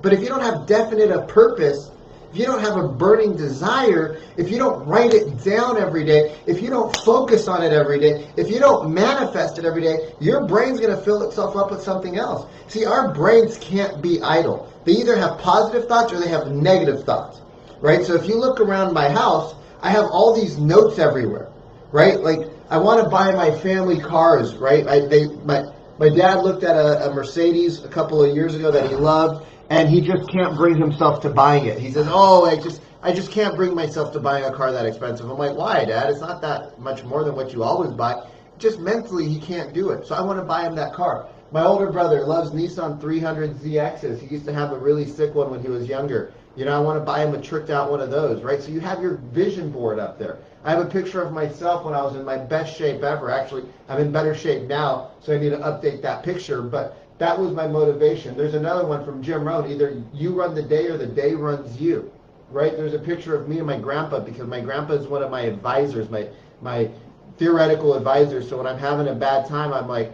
But 0.02 0.12
if 0.12 0.20
you 0.20 0.28
don't 0.28 0.42
have 0.42 0.66
definite 0.66 1.10
of 1.10 1.28
purpose, 1.28 1.90
if 2.32 2.38
you 2.38 2.46
don't 2.46 2.60
have 2.60 2.78
a 2.78 2.88
burning 2.88 3.36
desire, 3.36 4.18
if 4.38 4.50
you 4.50 4.56
don't 4.56 4.86
write 4.86 5.12
it 5.12 5.44
down 5.44 5.76
every 5.76 6.02
day, 6.02 6.34
if 6.46 6.62
you 6.62 6.70
don't 6.70 6.96
focus 7.04 7.46
on 7.46 7.62
it 7.62 7.74
every 7.74 8.00
day, 8.00 8.26
if 8.38 8.50
you 8.50 8.58
don't 8.58 8.92
manifest 8.92 9.58
it 9.58 9.66
every 9.66 9.82
day, 9.82 10.14
your 10.18 10.46
brain's 10.46 10.80
going 10.80 10.96
to 10.96 11.04
fill 11.04 11.28
itself 11.28 11.56
up 11.56 11.70
with 11.70 11.82
something 11.82 12.16
else. 12.16 12.46
See, 12.68 12.86
our 12.86 13.12
brains 13.12 13.58
can't 13.58 14.00
be 14.00 14.22
idle. 14.22 14.72
They 14.86 14.92
either 14.92 15.14
have 15.14 15.38
positive 15.40 15.86
thoughts 15.88 16.10
or 16.14 16.20
they 16.20 16.30
have 16.30 16.50
negative 16.50 17.04
thoughts, 17.04 17.42
right? 17.82 18.02
So 18.02 18.14
if 18.14 18.26
you 18.26 18.36
look 18.36 18.60
around 18.60 18.94
my 18.94 19.10
house, 19.10 19.54
I 19.82 19.90
have 19.90 20.06
all 20.06 20.34
these 20.34 20.56
notes 20.56 20.98
everywhere, 20.98 21.48
right? 21.90 22.18
Like 22.18 22.48
I 22.70 22.78
want 22.78 23.04
to 23.04 23.10
buy 23.10 23.32
my 23.32 23.50
family 23.50 24.00
cars, 24.00 24.54
right? 24.54 24.86
I, 24.86 25.00
they, 25.00 25.26
my, 25.44 25.70
my 25.98 26.08
dad 26.08 26.42
looked 26.42 26.64
at 26.64 26.76
a, 26.76 27.10
a 27.10 27.14
Mercedes 27.14 27.84
a 27.84 27.88
couple 27.88 28.24
of 28.24 28.34
years 28.34 28.54
ago 28.54 28.70
that 28.70 28.88
he 28.88 28.96
loved 28.96 29.46
and 29.70 29.88
he 29.88 30.00
just 30.00 30.28
can't 30.30 30.56
bring 30.56 30.76
himself 30.76 31.20
to 31.22 31.30
buying 31.30 31.66
it. 31.66 31.78
He 31.78 31.90
says, 31.90 32.06
"Oh, 32.10 32.44
I 32.44 32.56
just 32.56 32.80
I 33.02 33.12
just 33.12 33.30
can't 33.30 33.56
bring 33.56 33.74
myself 33.74 34.12
to 34.12 34.20
buying 34.20 34.44
a 34.44 34.52
car 34.52 34.72
that 34.72 34.86
expensive." 34.86 35.30
I'm 35.30 35.38
like, 35.38 35.56
"Why, 35.56 35.84
Dad? 35.84 36.10
It's 36.10 36.20
not 36.20 36.40
that 36.42 36.78
much 36.80 37.04
more 37.04 37.24
than 37.24 37.34
what 37.34 37.52
you 37.52 37.62
always 37.62 37.92
buy." 37.92 38.22
Just 38.58 38.78
mentally, 38.78 39.26
he 39.26 39.40
can't 39.40 39.72
do 39.72 39.90
it. 39.90 40.06
So 40.06 40.14
I 40.14 40.20
want 40.20 40.38
to 40.38 40.44
buy 40.44 40.62
him 40.62 40.74
that 40.76 40.92
car. 40.92 41.26
My 41.52 41.64
older 41.64 41.90
brother 41.90 42.24
loves 42.24 42.52
Nissan 42.52 42.98
300 43.00 43.56
ZXs. 43.56 44.20
He 44.20 44.26
used 44.26 44.46
to 44.46 44.54
have 44.54 44.72
a 44.72 44.78
really 44.78 45.04
sick 45.04 45.34
one 45.34 45.50
when 45.50 45.60
he 45.60 45.68
was 45.68 45.86
younger. 45.86 46.32
You 46.56 46.64
know, 46.64 46.76
I 46.76 46.78
want 46.80 46.98
to 46.98 47.04
buy 47.04 47.24
him 47.24 47.34
a 47.34 47.40
tricked 47.40 47.70
out 47.70 47.90
one 47.90 48.00
of 48.00 48.10
those, 48.10 48.42
right? 48.42 48.62
So 48.62 48.70
you 48.70 48.80
have 48.80 49.02
your 49.02 49.16
vision 49.32 49.70
board 49.70 49.98
up 49.98 50.18
there. 50.18 50.38
I 50.64 50.70
have 50.70 50.80
a 50.80 50.88
picture 50.88 51.20
of 51.20 51.32
myself 51.32 51.84
when 51.84 51.92
I 51.92 52.02
was 52.02 52.14
in 52.14 52.24
my 52.24 52.38
best 52.38 52.76
shape 52.76 53.02
ever. 53.02 53.30
Actually, 53.30 53.64
I'm 53.88 54.00
in 54.00 54.12
better 54.12 54.34
shape 54.34 54.68
now, 54.68 55.10
so 55.20 55.34
I 55.34 55.38
need 55.38 55.50
to 55.50 55.58
update 55.58 56.02
that 56.02 56.22
picture. 56.22 56.62
But 56.62 56.96
that 57.22 57.38
was 57.38 57.52
my 57.52 57.68
motivation. 57.68 58.36
There's 58.36 58.54
another 58.54 58.86
one 58.86 59.04
from 59.04 59.22
Jim 59.22 59.44
Rohn. 59.46 59.70
Either 59.70 60.02
you 60.12 60.32
run 60.34 60.54
the 60.54 60.62
day 60.62 60.86
or 60.88 60.98
the 60.98 61.06
day 61.06 61.34
runs 61.34 61.80
you. 61.80 62.12
right? 62.50 62.76
There's 62.76 62.94
a 62.94 62.98
picture 62.98 63.34
of 63.36 63.48
me 63.48 63.58
and 63.58 63.66
my 63.66 63.78
grandpa 63.78 64.20
because 64.20 64.46
my 64.48 64.60
grandpa 64.60 64.94
is 64.94 65.06
one 65.08 65.22
of 65.22 65.30
my 65.30 65.42
advisors, 65.42 66.10
my 66.10 66.28
my 66.60 66.90
theoretical 67.38 67.94
advisors. 67.94 68.48
So 68.48 68.58
when 68.58 68.66
I'm 68.66 68.78
having 68.78 69.08
a 69.08 69.14
bad 69.14 69.46
time, 69.48 69.72
I'm 69.72 69.88
like, 69.88 70.12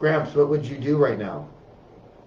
Gramps, 0.00 0.34
what 0.34 0.50
would 0.50 0.66
you 0.66 0.78
do 0.78 0.98
right 0.98 1.18
now? 1.18 1.48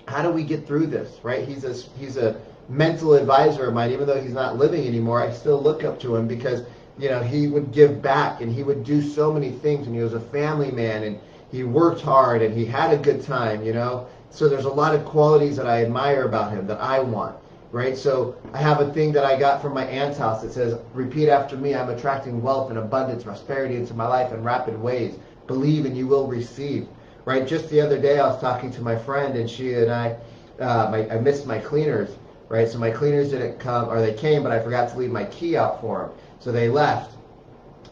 How 0.08 0.24
do 0.24 0.32
we 0.32 0.44
get 0.44 0.68
through 0.68 0.88
this, 0.88 1.20
right? 1.24 1.48
He's 1.48 1.66
a 1.66 1.74
he's 2.00 2.18
a 2.18 2.42
mental 2.70 3.14
advisor 3.14 3.68
of 3.68 3.74
mine, 3.74 3.92
even 3.92 4.08
though 4.08 4.22
he's 4.22 4.34
not 4.34 4.58
living 4.58 4.88
anymore. 4.88 5.22
I 5.22 5.32
still 5.32 5.62
look 5.62 5.84
up 5.84 6.00
to 6.02 6.16
him 6.16 6.28
because 6.28 6.64
you 6.98 7.10
know 7.10 7.22
he 7.22 7.48
would 7.48 7.72
give 7.74 8.02
back 8.02 8.42
and 8.42 8.54
he 8.54 8.64
would 8.64 8.84
do 8.84 9.02
so 9.02 9.34
many 9.34 9.52
things, 9.52 9.88
and 9.88 9.96
he 9.96 10.02
was 10.04 10.14
a 10.14 10.22
family 10.22 10.72
man 10.72 11.04
and 11.04 11.20
he 11.52 11.64
worked 11.64 12.02
hard 12.02 12.42
and 12.42 12.54
he 12.54 12.66
had 12.66 12.94
a 12.94 12.98
good 12.98 13.24
time, 13.24 13.64
you 13.64 13.74
know. 13.74 14.08
So 14.30 14.50
there's 14.50 14.66
a 14.66 14.70
lot 14.70 14.94
of 14.94 15.06
qualities 15.06 15.56
that 15.58 15.68
I 15.68 15.84
admire 15.84 16.24
about 16.24 16.52
him 16.52 16.68
that 16.68 16.80
I 16.82 17.00
want 17.00 17.38
right? 17.72 17.98
So 17.98 18.36
I 18.54 18.60
have 18.60 18.80
a 18.80 18.94
thing 18.94 19.12
that 19.14 19.26
I 19.26 19.38
got 19.38 19.62
from 19.62 19.74
my 19.74 19.86
aunt's 19.86 20.18
house 20.18 20.42
that 20.42 20.52
says, 20.52 20.80
repeat 20.94 21.30
after 21.30 21.58
me, 21.58 21.76
I'm 21.76 21.90
attracting 21.90 22.42
wealth 22.42 22.70
and 22.70 22.80
abundance, 22.80 23.24
prosperity 23.24 23.76
into 23.76 23.94
my 23.94 24.08
life 24.08 24.32
in 24.32 24.44
rapid 24.44 24.80
ways. 24.80 25.18
Believe 25.48 25.86
and 25.86 25.96
you 25.96 26.08
will 26.08 26.28
receive, 26.28 26.88
right? 27.26 27.48
Just 27.48 27.70
the 27.70 27.82
other 27.82 28.00
day 28.00 28.20
I 28.20 28.28
was 28.28 28.40
talking 28.42 28.72
to 28.72 28.82
my 28.82 28.98
friend 28.98 29.38
and 29.38 29.50
she 29.50 29.74
and 29.74 29.92
I, 29.92 30.18
uh, 30.60 30.90
my, 30.92 31.10
I 31.10 31.20
missed 31.20 31.46
my 31.46 31.60
cleaners, 31.60 32.10
right? 32.50 32.68
So 32.68 32.80
my 32.80 32.92
cleaners 32.92 33.30
didn't 33.30 33.60
come, 33.60 33.90
or 33.90 34.02
they 34.02 34.14
came, 34.14 34.44
but 34.44 34.52
I 34.52 34.60
forgot 34.60 34.90
to 34.90 34.98
leave 34.98 35.12
my 35.12 35.26
key 35.26 35.58
out 35.58 35.82
for 35.82 36.08
them. 36.08 36.12
So 36.40 36.52
they 36.52 36.70
left. 36.70 37.16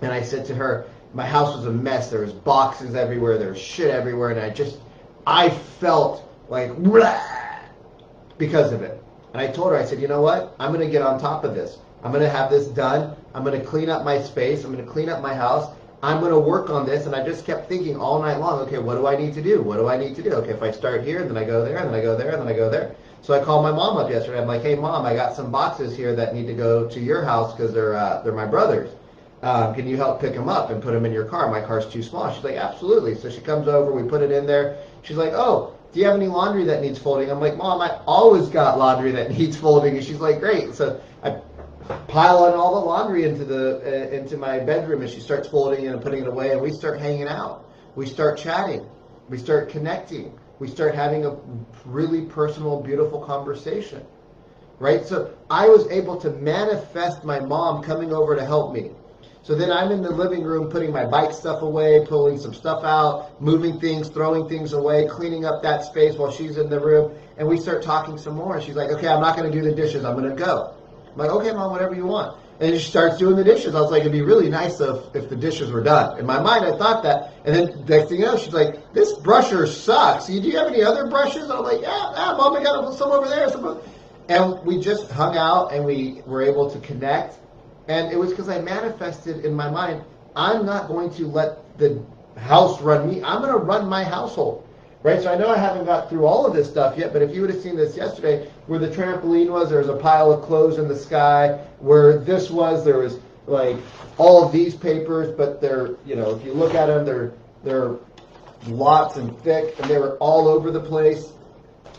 And 0.02 0.12
I 0.12 0.22
said 0.22 0.46
to 0.48 0.56
her, 0.56 0.86
my 1.16 1.26
house 1.26 1.56
was 1.56 1.66
a 1.66 1.72
mess. 1.72 2.10
There 2.12 2.22
was 2.22 2.34
boxes 2.34 2.94
everywhere. 2.94 3.38
There 3.38 3.50
was 3.50 3.62
shit 3.62 3.90
everywhere. 3.90 4.32
And 4.32 4.40
I 4.40 4.50
just, 4.50 4.80
I 5.26 5.50
felt 5.50 6.30
like, 6.50 6.72
because 8.38 8.74
of 8.74 8.82
it. 8.82 9.02
And 9.34 9.42
I 9.42 9.48
told 9.48 9.72
her, 9.72 9.78
I 9.78 9.86
said, 9.86 10.02
you 10.02 10.10
know 10.10 10.22
what? 10.22 10.54
I'm 10.60 10.74
going 10.74 10.86
to 10.86 10.92
get 10.92 11.02
on 11.02 11.20
top 11.20 11.46
of 11.46 11.56
this. 11.56 11.78
I'm 12.04 12.12
going 12.12 12.24
to 12.24 12.30
have 12.30 12.52
this 12.52 12.68
done. 12.68 13.16
I'm 13.34 13.46
going 13.46 13.60
to 13.60 13.66
clean 13.66 13.90
up 13.90 14.04
my 14.04 14.22
space. 14.22 14.66
I'm 14.66 14.74
going 14.74 14.86
to 14.86 14.92
clean 14.92 15.08
up 15.08 15.22
my 15.22 15.34
house. 15.34 15.74
I'm 16.04 16.20
going 16.20 16.34
to 16.34 16.40
work 16.40 16.70
on 16.70 16.86
this. 16.86 17.06
And 17.06 17.16
I 17.16 17.26
just 17.26 17.46
kept 17.46 17.70
thinking 17.70 17.96
all 17.96 18.22
night 18.22 18.38
long, 18.38 18.60
okay, 18.68 18.78
what 18.78 18.96
do 18.96 19.08
I 19.08 19.16
need 19.16 19.34
to 19.36 19.42
do? 19.42 19.62
What 19.62 19.78
do 19.78 19.88
I 19.88 19.96
need 19.98 20.16
to 20.18 20.22
do? 20.22 20.34
Okay, 20.34 20.52
if 20.52 20.62
I 20.62 20.72
start 20.72 21.06
here, 21.06 21.24
then 21.24 21.38
I 21.38 21.46
go 21.46 21.64
there, 21.64 21.78
and 21.78 21.88
then 21.88 21.96
I 21.96 22.02
go 22.02 22.18
there, 22.18 22.32
and 22.32 22.42
then 22.42 22.48
I 22.50 22.54
go 22.54 22.70
there. 22.70 22.94
So 23.22 23.34
I 23.34 23.44
called 23.44 23.64
my 23.64 23.72
mom 23.72 23.98
up 23.98 24.10
yesterday. 24.10 24.40
I'm 24.40 24.48
like, 24.48 24.62
hey, 24.62 24.76
mom, 24.76 25.06
I 25.06 25.16
got 25.16 25.34
some 25.34 25.50
boxes 25.50 25.96
here 25.96 26.14
that 26.16 26.36
need 26.36 26.46
to 26.48 26.54
go 26.54 26.88
to 26.90 27.00
your 27.00 27.24
house 27.24 27.54
because 27.54 27.74
they're, 27.74 27.96
uh, 27.96 28.22
they're 28.22 28.34
my 28.34 28.46
brother's. 28.46 28.92
Um, 29.46 29.76
can 29.76 29.88
you 29.88 29.96
help 29.96 30.20
pick 30.20 30.34
them 30.34 30.50
up 30.50 30.72
and 30.72 30.82
put 30.82 30.94
them 30.94 31.06
in 31.06 31.14
your 31.14 31.26
car? 31.26 31.52
My 31.52 31.62
car's 31.62 31.86
too 31.86 32.02
small. 32.02 32.34
She's 32.34 32.44
like, 32.44 32.56
absolutely. 32.56 33.14
So 33.14 33.30
she 33.30 33.42
comes 33.42 33.68
over, 33.68 33.92
we 33.92 34.02
put 34.10 34.24
it 34.24 34.32
in 34.32 34.48
there. 34.48 34.80
She's 35.04 35.18
like, 35.18 35.34
oh, 35.34 35.76
do 35.94 36.00
you 36.00 36.06
have 36.08 36.16
any 36.16 36.26
laundry 36.26 36.64
that 36.64 36.82
needs 36.82 36.98
folding? 36.98 37.30
I'm 37.30 37.40
like, 37.40 37.56
Mom, 37.56 37.80
I 37.80 38.00
always 38.08 38.50
got 38.50 38.80
laundry 38.80 39.12
that 39.12 39.30
needs 39.38 39.56
folding. 39.56 39.98
And 39.98 40.04
she's 40.04 40.20
like, 40.20 40.40
great. 40.40 40.74
So 40.74 41.00
I 41.22 41.42
pile 42.08 42.40
on 42.46 42.56
all 42.56 42.82
the 42.82 42.88
laundry 42.88 43.26
into 43.26 43.46
the 43.46 43.82
uh, 43.86 44.10
into 44.10 44.36
my 44.36 44.58
bedroom, 44.58 45.04
and 45.04 45.10
she 45.12 45.20
starts 45.20 45.48
folding 45.48 45.86
it 45.86 45.90
and 45.90 46.02
putting 46.02 46.24
it 46.24 46.28
away, 46.28 46.52
and 46.52 46.60
we 46.60 46.72
start 46.72 47.00
hanging 47.00 47.28
out. 47.28 47.70
We 47.96 48.08
start 48.08 48.40
chatting. 48.40 48.84
We 49.30 49.38
start 49.38 49.70
connecting. 49.70 50.36
We 50.58 50.68
start 50.68 50.96
having 50.96 51.24
a 51.28 51.38
really 51.86 52.26
personal, 52.26 52.82
beautiful 52.82 53.22
conversation. 53.22 54.04
Right? 54.80 55.06
So 55.06 55.36
I 55.52 55.68
was 55.68 55.88
able 55.92 56.18
to 56.22 56.32
manifest 56.32 57.24
my 57.24 57.40
mom 57.40 57.84
coming 57.84 58.12
over 58.12 58.36
to 58.36 58.44
help 58.44 58.74
me. 58.74 58.90
So 59.46 59.54
then 59.54 59.72
I'm 59.72 59.92
in 59.92 60.02
the 60.02 60.10
living 60.10 60.44
room 60.44 60.72
putting 60.72 60.92
my 60.92 61.06
bike 61.06 61.32
stuff 61.32 61.62
away, 61.62 62.04
pulling 62.08 62.40
some 62.40 62.52
stuff 62.52 62.84
out, 62.84 63.40
moving 63.40 63.80
things, 63.80 64.10
throwing 64.10 64.50
things 64.50 64.74
away, 64.74 65.08
cleaning 65.08 65.46
up 65.46 65.62
that 65.62 65.84
space 65.84 66.16
while 66.16 66.32
she's 66.32 66.58
in 66.58 66.68
the 66.68 66.80
room. 66.80 67.16
And 67.38 67.48
we 67.48 67.60
start 67.60 67.84
talking 67.84 68.18
some 68.18 68.34
more. 68.34 68.56
And 68.56 68.66
she's 68.66 68.76
like, 68.76 68.90
okay, 68.90 69.08
I'm 69.08 69.22
not 69.22 69.38
going 69.38 69.52
to 69.52 69.56
do 69.56 69.64
the 69.64 69.76
dishes. 69.76 70.04
I'm 70.04 70.16
going 70.16 70.28
to 70.28 70.36
go. 70.36 70.74
I'm 71.12 71.18
like, 71.20 71.30
okay, 71.30 71.52
mom, 71.52 71.70
whatever 71.70 71.94
you 71.94 72.08
want. 72.08 72.36
And 72.60 72.76
she 72.76 72.90
starts 72.90 73.20
doing 73.20 73.36
the 73.36 73.44
dishes. 73.44 73.76
I 73.76 73.82
was 73.82 73.92
like, 73.92 74.00
it'd 74.00 74.12
be 74.12 74.24
really 74.24 74.50
nice 74.50 74.80
if, 74.80 75.16
if 75.16 75.30
the 75.30 75.36
dishes 75.36 75.72
were 75.72 75.84
done. 75.84 76.18
In 76.18 76.26
my 76.26 76.42
mind, 76.42 76.66
I 76.66 76.76
thought 76.76 77.04
that. 77.04 77.34
And 77.46 77.56
then 77.56 77.86
next 77.86 78.10
thing 78.10 78.22
you 78.22 78.26
know, 78.26 78.38
she's 78.38 78.54
like, 78.54 78.94
this 78.94 79.14
brusher 79.14 79.68
sucks. 79.68 80.26
Do 80.26 80.34
you 80.34 80.58
have 80.58 80.70
any 80.70 80.82
other 80.82 81.06
brushes? 81.06 81.44
And 81.44 81.54
I'm 81.54 81.64
like, 81.64 81.82
yeah, 81.82 82.14
yeah, 82.14 82.36
mom, 82.36 82.56
I 82.56 82.64
got 82.64 82.96
some 82.96 83.12
over 83.12 83.28
there. 83.28 83.48
Some 83.50 83.80
and 84.28 84.60
we 84.66 84.82
just 84.82 85.12
hung 85.12 85.38
out 85.38 85.72
and 85.72 85.86
we 85.86 86.24
were 86.26 86.42
able 86.42 86.72
to 86.72 86.80
connect 86.80 87.38
and 87.88 88.12
it 88.12 88.18
was 88.18 88.32
because 88.32 88.50
I 88.50 88.60
manifested 88.62 89.46
in 89.46 89.54
my 89.54 89.70
mind, 89.70 90.04
I'm 90.36 90.66
not 90.66 90.88
going 90.88 91.12
to 91.12 91.28
let 91.28 91.78
the 91.78 92.04
house 92.38 92.82
run 92.82 93.10
me. 93.10 93.24
I'm 93.24 93.42
going 93.42 93.54
to 93.54 93.60
run 93.60 93.88
my 93.88 94.04
household. 94.04 94.68
Right? 95.04 95.22
So 95.22 95.32
I 95.32 95.38
know 95.38 95.50
I 95.50 95.58
haven't 95.58 95.86
got 95.86 96.10
through 96.10 96.26
all 96.26 96.48
of 96.48 96.56
this 96.56 96.68
stuff 96.68 96.98
yet, 96.98 97.14
but 97.14 97.22
if 97.22 97.34
you 97.34 97.42
would 97.42 97.52
have 97.52 97.62
seen 97.62 97.76
this 97.76 97.96
yesterday, 97.96 98.50
where 98.66 98.80
the 98.80 98.88
trampoline 98.88 99.52
was, 99.52 99.70
there 99.70 99.78
was 99.78 99.88
a 99.88 99.98
pile 99.98 100.32
of 100.32 100.44
clothes 100.44 100.80
in 100.80 100.88
the 100.88 100.96
sky. 100.96 101.60
Where 101.80 102.18
this 102.18 102.50
was, 102.50 102.84
there 102.84 102.98
was 102.98 103.20
like 103.46 103.78
all 104.18 104.44
of 104.44 104.52
these 104.52 104.74
papers, 104.74 105.32
but 105.38 105.62
they're, 105.62 105.96
you 106.08 106.16
know, 106.16 106.36
if 106.36 106.44
you 106.44 106.54
look 106.54 106.74
at 106.74 106.88
them, 106.88 107.06
they're 107.06 107.34
they're 107.64 107.98
lots 108.66 109.18
and 109.18 109.38
thick, 109.42 109.80
and 109.80 109.90
they 109.90 110.00
were 110.00 110.18
all 110.18 110.48
over 110.48 110.72
the 110.72 110.80
place. 110.80 111.30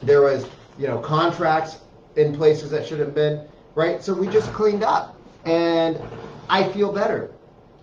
There 0.03 0.23
was, 0.23 0.45
you 0.77 0.89
know, 0.89 0.99
contracts 0.99 1.79
in 2.17 2.35
places 2.35 2.71
that 2.71 2.87
should 2.87 2.99
have 2.99 3.15
been, 3.15 3.47
right? 3.77 4.03
So 4.03 4.15
we 4.15 4.27
just 4.27 4.53
cleaned 4.53 4.83
up 4.83 5.16
and 5.47 5.99
I 6.49 6.69
feel 6.73 6.93
better. 6.93 7.33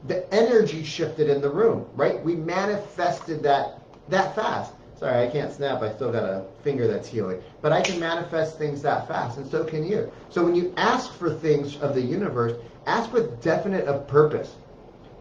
The 0.08 0.32
energy 0.34 0.84
shifted 0.84 1.30
in 1.30 1.42
the 1.42 1.50
room, 1.50 1.88
right? 1.96 2.22
We 2.24 2.36
manifested 2.36 3.42
that 3.44 3.80
that 4.10 4.36
fast. 4.36 4.74
Sorry, 5.00 5.26
I 5.26 5.32
can't 5.32 5.52
snap. 5.52 5.82
I 5.82 5.94
still 5.94 6.12
got 6.12 6.24
a 6.24 6.46
finger 6.62 6.88
that's 6.88 7.08
healing. 7.08 7.42
But 7.62 7.72
I 7.72 7.82
can 7.82 8.00
manifest 8.00 8.58
things 8.58 8.82
that 8.84 9.08
fast, 9.08 9.38
and 9.38 9.50
so 9.50 9.64
can 9.64 9.86
you. 9.86 10.12
So 10.30 10.44
when 10.44 10.56
you 10.56 10.74
ask 10.78 11.14
for 11.14 11.34
things 11.34 11.78
of 11.78 11.96
the 11.96 12.02
universe, 12.02 12.54
ask 12.86 13.12
with 13.14 13.42
definite 13.42 13.86
of 13.86 14.08
purpose. 14.08 14.56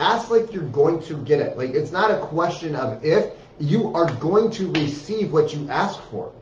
Ask 0.01 0.31
like 0.31 0.53
you're 0.53 0.65
going 0.65 1.01
to 1.05 1.17
get 1.19 1.41
it. 1.41 1.57
Like 1.57 1.71
it's 1.71 1.93
not 1.93 2.11
a 2.11 2.19
question 2.19 2.75
of 2.75 3.05
if, 3.05 3.33
you 3.61 3.95
are 3.95 4.13
going 4.17 4.51
to 4.51 4.73
receive 4.73 5.33
what 5.33 5.55
you 5.55 5.69
ask 5.69 6.01
for 6.11 6.33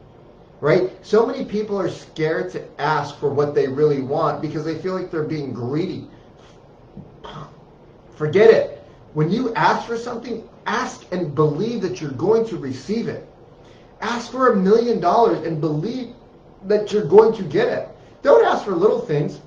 right? 0.61 0.91
So 1.03 1.27
many 1.27 1.45
people 1.45 1.79
are 1.81 1.89
scared 1.89 2.51
to 2.53 2.81
ask 2.81 3.19
for 3.19 3.31
what 3.31 3.55
they 3.55 3.67
really 3.67 4.03
want 4.03 4.43
because 4.43 4.65
they 4.65 4.79
feel 4.79 4.95
like 4.95 5.11
they're 5.11 5.23
being 5.23 5.53
greedy. 5.53 6.09
Forget 8.17 8.51
it. 8.51 8.85
When 9.15 9.31
you 9.31 9.55
ask 9.55 9.87
for 9.87 9.97
something, 9.97 10.49
ask 10.67 11.07
and 11.13 11.35
believe 11.35 11.81
that 11.83 12.01
you're 12.01 12.13
going 12.13 12.47
to 12.49 12.57
receive 12.57 13.09
it. 13.09 13.27
Ask 14.01 14.31
for 14.31 14.53
a 14.53 14.57
million 14.57 15.01
dollars 15.01 15.47
and 15.47 15.61
believe 15.61 16.15
that 16.67 16.93
you're 16.93 17.07
going 17.07 17.35
to 17.35 17.43
get 17.43 17.69
it. 17.69 17.89
Don't 18.23 18.45
ask 18.45 18.65
for 18.65 18.73
little 18.73 19.01
things. 19.01 19.41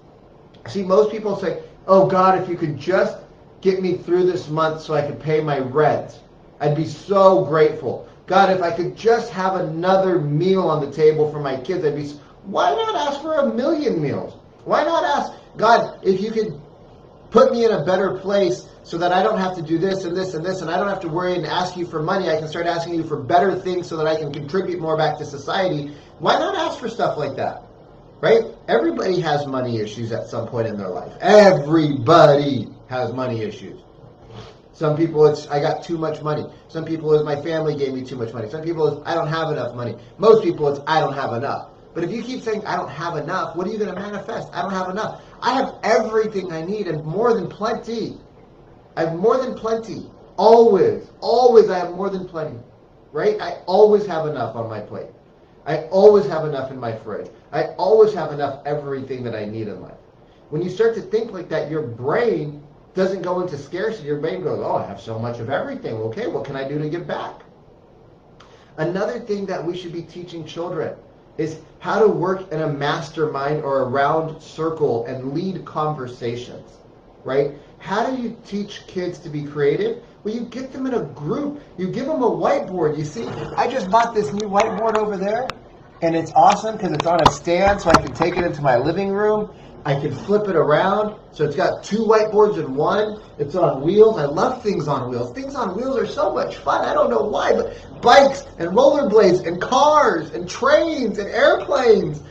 See, 0.68 0.84
most 0.84 1.12
people 1.12 1.38
say, 1.38 1.62
oh 1.88 2.08
God, 2.08 2.42
if 2.42 2.50
you 2.50 2.56
could 2.56 2.78
just 2.78 3.18
get 3.62 3.82
me 3.82 3.98
through 3.98 4.26
this 4.26 4.50
month 4.50 4.82
so 4.82 4.94
I 4.94 5.02
could 5.06 5.20
pay 5.20 5.42
my 5.42 5.60
rent, 5.60 6.20
I'd 6.60 6.76
be 6.76 6.86
so 6.86 7.46
grateful. 7.46 8.08
God, 8.26 8.50
if 8.50 8.62
I 8.62 8.72
could 8.72 8.96
just 8.96 9.32
have 9.32 9.56
another 9.56 10.20
meal 10.20 10.64
on 10.70 10.86
the 10.86 10.92
table 10.92 11.32
for 11.32 11.40
my 11.40 11.58
kids, 11.58 11.84
I'd 11.84 11.96
be. 11.96 12.10
Why 12.46 12.72
not 12.72 12.96
ask 12.96 13.22
for 13.22 13.36
a 13.36 13.54
million 13.54 14.02
meals? 14.02 14.38
Why 14.66 14.84
not 14.84 15.04
ask 15.04 15.34
God 15.58 16.00
if 16.04 16.22
you 16.22 16.32
could 16.32 16.60
put 17.32 17.52
me 17.52 17.66
in 17.66 17.72
a 17.72 17.84
better 17.84 18.18
place 18.20 18.68
so 18.84 18.98
that 18.98 19.12
I 19.12 19.24
don't 19.24 19.40
have 19.40 19.56
to 19.56 19.62
do 19.62 19.78
this 19.78 20.04
and 20.04 20.16
this 20.16 20.34
and 20.34 20.46
this, 20.46 20.62
and 20.62 20.70
I 20.70 20.78
don't 20.78 20.88
have 20.88 21.00
to 21.02 21.08
worry 21.08 21.36
and 21.36 21.46
ask 21.46 21.76
you 21.76 21.86
for 21.86 22.02
money. 22.02 22.30
I 22.30 22.38
can 22.38 22.48
start 22.48 22.66
asking 22.66 22.96
you 22.96 23.04
for 23.04 23.18
better 23.18 23.58
things 23.58 23.88
so 23.88 23.98
that 23.98 24.08
I 24.08 24.16
can 24.16 24.32
contribute 24.32 24.80
more 24.80 24.98
back 24.98 25.18
to 25.18 25.26
society. 25.26 25.94
Why 26.20 26.38
not 26.38 26.56
ask 26.56 26.80
for 26.80 26.90
stuff 26.90 27.18
like 27.18 27.36
that? 27.38 27.64
Right? 28.22 28.44
Everybody 28.68 29.20
has 29.22 29.48
money 29.48 29.80
issues 29.80 30.12
at 30.12 30.28
some 30.28 30.48
point 30.48 30.68
in 30.68 30.78
their 30.78 30.90
life. 30.90 31.12
Everybody 31.22 32.70
has 32.88 33.14
money 33.14 33.42
issues. 33.42 33.82
Some 34.74 34.98
people 34.98 35.26
it's 35.28 35.48
I 35.48 35.60
got 35.60 35.84
too 35.84 35.98
much 35.98 36.22
money. 36.22 36.46
Some 36.68 36.84
people 36.84 37.14
it's 37.14 37.24
my 37.24 37.40
family 37.42 37.76
gave 37.76 37.94
me 37.94 38.04
too 38.04 38.16
much 38.16 38.34
money. 38.34 38.50
Some 38.50 38.64
people 38.64 38.88
it's 38.88 39.08
I 39.08 39.14
don't 39.14 39.28
have 39.28 39.52
enough 39.52 39.76
money. 39.76 39.96
Most 40.18 40.44
people 40.44 40.68
it's 40.68 40.82
I 40.88 41.00
don't 41.00 41.14
have 41.14 41.34
enough. 41.34 41.70
But 41.94 42.04
if 42.04 42.12
you 42.12 42.24
keep 42.24 42.42
saying 42.42 42.66
I 42.66 42.76
don't 42.76 42.90
have 42.90 43.18
enough, 43.18 43.56
what 43.56 43.68
are 43.68 43.72
you 43.72 43.78
going 43.78 43.94
to 43.94 44.00
manifest? 44.00 44.50
I 44.52 44.64
don't 44.64 44.72
have 44.72 44.90
enough. 44.90 45.22
I 45.42 45.54
have 45.54 45.76
everything 45.84 46.52
I 46.52 46.66
need 46.66 46.88
and 46.88 47.06
more 47.06 47.36
than 47.36 47.48
plenty. 47.48 48.18
I 48.98 49.02
have 49.02 49.16
more 49.16 49.38
than 49.38 49.54
plenty. 49.54 50.10
Always, 50.38 51.12
always 51.22 51.70
I 51.70 51.78
have 51.78 51.92
more 51.92 52.10
than 52.10 52.28
plenty. 52.28 52.58
Right? 53.12 53.40
I 53.40 53.60
always 53.68 54.08
have 54.08 54.26
enough 54.26 54.56
on 54.56 54.70
my 54.70 54.80
plate. 54.80 55.10
I 55.68 55.84
always 55.92 56.26
have 56.26 56.46
enough 56.46 56.72
in 56.72 56.80
my 56.80 56.98
fridge. 56.98 57.30
I 57.52 57.66
always 57.78 58.14
have 58.16 58.32
enough 58.32 58.64
everything 58.66 59.24
that 59.24 59.36
I 59.36 59.46
need 59.46 59.68
in 59.68 59.82
life. 59.82 59.94
When 60.50 60.62
you 60.64 60.70
start 60.70 60.96
to 60.96 61.02
think 61.02 61.32
like 61.32 61.48
that, 61.50 61.70
your 61.70 61.84
brain 61.84 62.63
doesn't 62.94 63.22
go 63.22 63.42
into 63.42 63.58
scarcity. 63.58 64.08
Your 64.08 64.20
brain 64.20 64.44
goes, 64.44 64.60
oh, 64.60 64.76
I 64.76 64.86
have 64.86 65.02
so 65.02 65.18
much 65.18 65.40
of 65.40 65.50
everything. 65.50 65.96
Okay, 65.96 66.28
what 66.28 66.46
can 66.46 66.56
I 66.56 66.68
do 66.68 66.78
to 66.80 66.90
give 66.90 67.08
back? 67.08 67.42
Another 68.78 69.20
thing 69.20 69.46
that 69.48 69.64
we 69.64 69.78
should 69.78 69.94
be 69.94 70.02
teaching 70.02 70.46
children 70.46 70.96
is 71.38 71.60
how 71.80 72.00
to 72.00 72.08
work 72.08 72.52
in 72.52 72.62
a 72.62 72.68
mastermind 72.68 73.64
or 73.64 73.82
a 73.82 73.86
round 73.86 74.42
circle 74.42 75.06
and 75.06 75.34
lead 75.34 75.66
conversations, 75.66 76.78
right? 77.24 77.52
How 77.80 78.10
do 78.10 78.22
you 78.22 78.38
teach 78.46 78.86
kids 78.88 79.20
to 79.20 79.30
be 79.30 79.44
creative? 79.44 80.04
Well, 80.24 80.34
you 80.34 80.42
get 80.42 80.72
them 80.72 80.86
in 80.86 80.94
a 80.94 81.04
group. 81.04 81.62
You 81.78 81.88
give 81.88 82.06
them 82.06 82.24
a 82.24 82.30
whiteboard. 82.30 82.98
You 82.98 83.04
see, 83.04 83.28
I 83.58 83.68
just 83.68 83.90
bought 83.90 84.16
this 84.16 84.32
new 84.32 84.48
whiteboard 84.48 84.96
over 84.96 85.18
there, 85.18 85.48
and 86.02 86.16
it's 86.16 86.32
awesome 86.34 86.78
because 86.78 86.94
it's 86.94 87.06
on 87.06 87.20
a 87.28 87.32
stand 87.32 87.82
so 87.82 87.90
I 87.90 88.02
can 88.02 88.14
take 88.14 88.38
it 88.38 88.46
into 88.46 88.62
my 88.62 88.78
living 88.78 89.10
room 89.10 89.54
I 89.86 90.00
can 90.00 90.14
flip 90.14 90.48
it 90.48 90.56
around. 90.56 91.20
So 91.34 91.44
it's 91.44 91.56
got 91.56 91.84
two 91.84 92.06
whiteboards 92.06 92.58
in 92.58 92.76
one. 92.76 93.22
It's 93.38 93.56
on 93.56 93.82
wheels. 93.82 94.18
I 94.18 94.26
love 94.26 94.64
things 94.64 94.88
on 94.88 95.10
wheels. 95.10 95.34
Things 95.34 95.56
on 95.56 95.76
wheels 95.76 95.98
are 95.98 96.08
so 96.08 96.34
much 96.34 96.58
fun. 96.58 96.86
I 96.86 96.94
don't 96.94 97.10
know 97.10 97.24
why, 97.24 97.54
but 97.54 98.02
bikes 98.02 98.44
and 98.60 98.70
rollerblades 98.70 99.46
and 99.46 99.62
cars 99.62 100.30
and 100.32 100.48
trains 100.48 101.18
and 101.18 101.28
airplanes. 101.30 102.22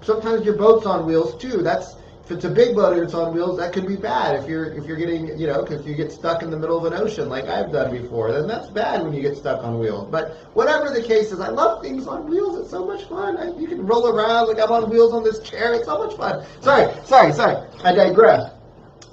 Sometimes 0.00 0.44
your 0.44 0.56
boat's 0.56 0.86
on 0.86 1.04
wheels 1.04 1.40
too. 1.40 1.62
That's 1.62 1.96
if 2.24 2.30
it's 2.30 2.44
a 2.44 2.50
big 2.50 2.76
boat 2.76 2.92
and 2.92 3.02
it's 3.02 3.14
on 3.14 3.34
wheels, 3.34 3.58
that 3.58 3.72
could 3.72 3.86
be 3.86 3.96
bad. 3.96 4.36
If 4.40 4.48
you're 4.48 4.72
if 4.72 4.86
you're 4.86 4.96
getting 4.96 5.38
you 5.38 5.48
know 5.48 5.64
if 5.64 5.86
you 5.86 5.94
get 5.94 6.12
stuck 6.12 6.42
in 6.42 6.50
the 6.50 6.56
middle 6.56 6.78
of 6.78 6.92
an 6.92 6.98
ocean 6.98 7.28
like 7.28 7.46
I've 7.46 7.72
done 7.72 7.90
before, 7.90 8.32
then 8.32 8.46
that's 8.46 8.68
bad 8.68 9.02
when 9.02 9.12
you 9.12 9.22
get 9.22 9.36
stuck 9.36 9.64
on 9.64 9.78
wheels. 9.78 10.08
But 10.10 10.36
whatever 10.54 10.90
the 10.90 11.02
case 11.02 11.32
is, 11.32 11.40
I 11.40 11.48
love 11.48 11.82
things 11.82 12.06
on 12.06 12.28
wheels. 12.30 12.60
It's 12.60 12.70
so 12.70 12.86
much 12.86 13.04
fun. 13.04 13.36
I, 13.36 13.58
you 13.58 13.66
can 13.66 13.84
roll 13.84 14.06
around 14.06 14.46
like 14.46 14.60
I'm 14.60 14.70
on 14.70 14.88
wheels 14.88 15.12
on 15.12 15.24
this 15.24 15.40
chair. 15.40 15.74
It's 15.74 15.86
so 15.86 15.98
much 15.98 16.16
fun. 16.16 16.46
Sorry, 16.60 16.94
sorry, 17.04 17.32
sorry. 17.32 17.66
I 17.82 17.92
digress. 17.92 18.52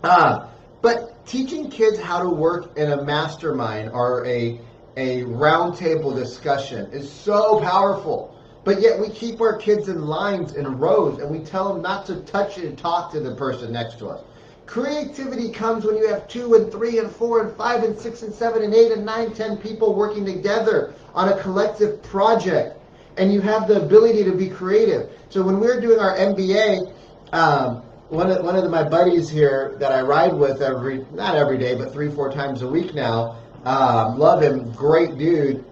Uh, 0.03 0.47
but 0.81 1.25
teaching 1.25 1.69
kids 1.69 1.99
how 1.99 2.21
to 2.21 2.29
work 2.29 2.77
in 2.77 2.91
a 2.91 3.03
mastermind 3.03 3.89
or 3.89 4.25
a 4.25 4.59
a 4.97 5.21
roundtable 5.23 6.13
discussion 6.13 6.91
is 6.91 7.09
so 7.09 7.59
powerful. 7.61 8.35
But 8.63 8.81
yet 8.81 8.99
we 8.99 9.09
keep 9.09 9.39
our 9.41 9.55
kids 9.55 9.87
in 9.87 10.05
lines 10.05 10.53
and 10.53 10.79
rows 10.79 11.19
and 11.19 11.29
we 11.29 11.39
tell 11.39 11.73
them 11.73 11.81
not 11.81 12.05
to 12.07 12.17
touch 12.21 12.57
and 12.57 12.77
talk 12.77 13.11
to 13.13 13.19
the 13.19 13.35
person 13.35 13.71
next 13.71 13.99
to 13.99 14.09
us. 14.09 14.21
Creativity 14.65 15.49
comes 15.49 15.85
when 15.85 15.97
you 15.97 16.07
have 16.07 16.27
two 16.27 16.53
and 16.53 16.71
three 16.71 16.99
and 16.99 17.09
four 17.09 17.41
and 17.41 17.57
five 17.57 17.83
and 17.83 17.97
six 17.97 18.21
and 18.21 18.33
seven 18.33 18.61
and 18.61 18.73
eight 18.73 18.91
and 18.91 19.03
nine, 19.03 19.33
ten 19.33 19.57
people 19.57 19.95
working 19.95 20.25
together 20.25 20.93
on 21.15 21.29
a 21.29 21.41
collective 21.41 22.03
project. 22.03 22.77
And 23.17 23.33
you 23.33 23.41
have 23.41 23.67
the 23.67 23.81
ability 23.81 24.23
to 24.25 24.31
be 24.31 24.47
creative. 24.47 25.09
So 25.29 25.41
when 25.41 25.59
we're 25.59 25.81
doing 25.81 25.99
our 25.99 26.15
MBA, 26.15 26.93
um, 27.33 27.81
one 28.09 28.29
of, 28.29 28.43
one 28.43 28.55
of 28.55 28.63
the, 28.63 28.69
my 28.69 28.87
buddies 28.87 29.29
here 29.29 29.75
that 29.79 29.91
I 29.91 30.01
ride 30.01 30.33
with 30.33 30.61
every, 30.61 31.05
not 31.11 31.35
every 31.35 31.57
day, 31.57 31.75
but 31.75 31.91
three, 31.91 32.11
four 32.11 32.31
times 32.31 32.61
a 32.61 32.67
week 32.67 32.93
now, 32.93 33.37
um, 33.65 34.19
love 34.19 34.41
him, 34.41 34.71
great 34.73 35.17
dude 35.17 35.65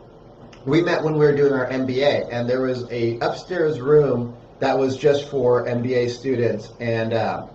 we 0.68 0.82
met 0.82 1.02
when 1.02 1.14
we 1.14 1.20
were 1.20 1.34
doing 1.34 1.54
our 1.54 1.68
MBA, 1.68 2.28
and 2.30 2.48
there 2.48 2.62
was 2.62 2.92
a 2.92 3.18
upstairs 3.20 3.80
room 3.80 4.36
that 4.60 4.78
was 4.78 4.98
just 4.98 5.30
for 5.30 5.66
MBA 5.66 6.10
students, 6.10 6.74
and 6.82 7.14
uh, 7.14 7.48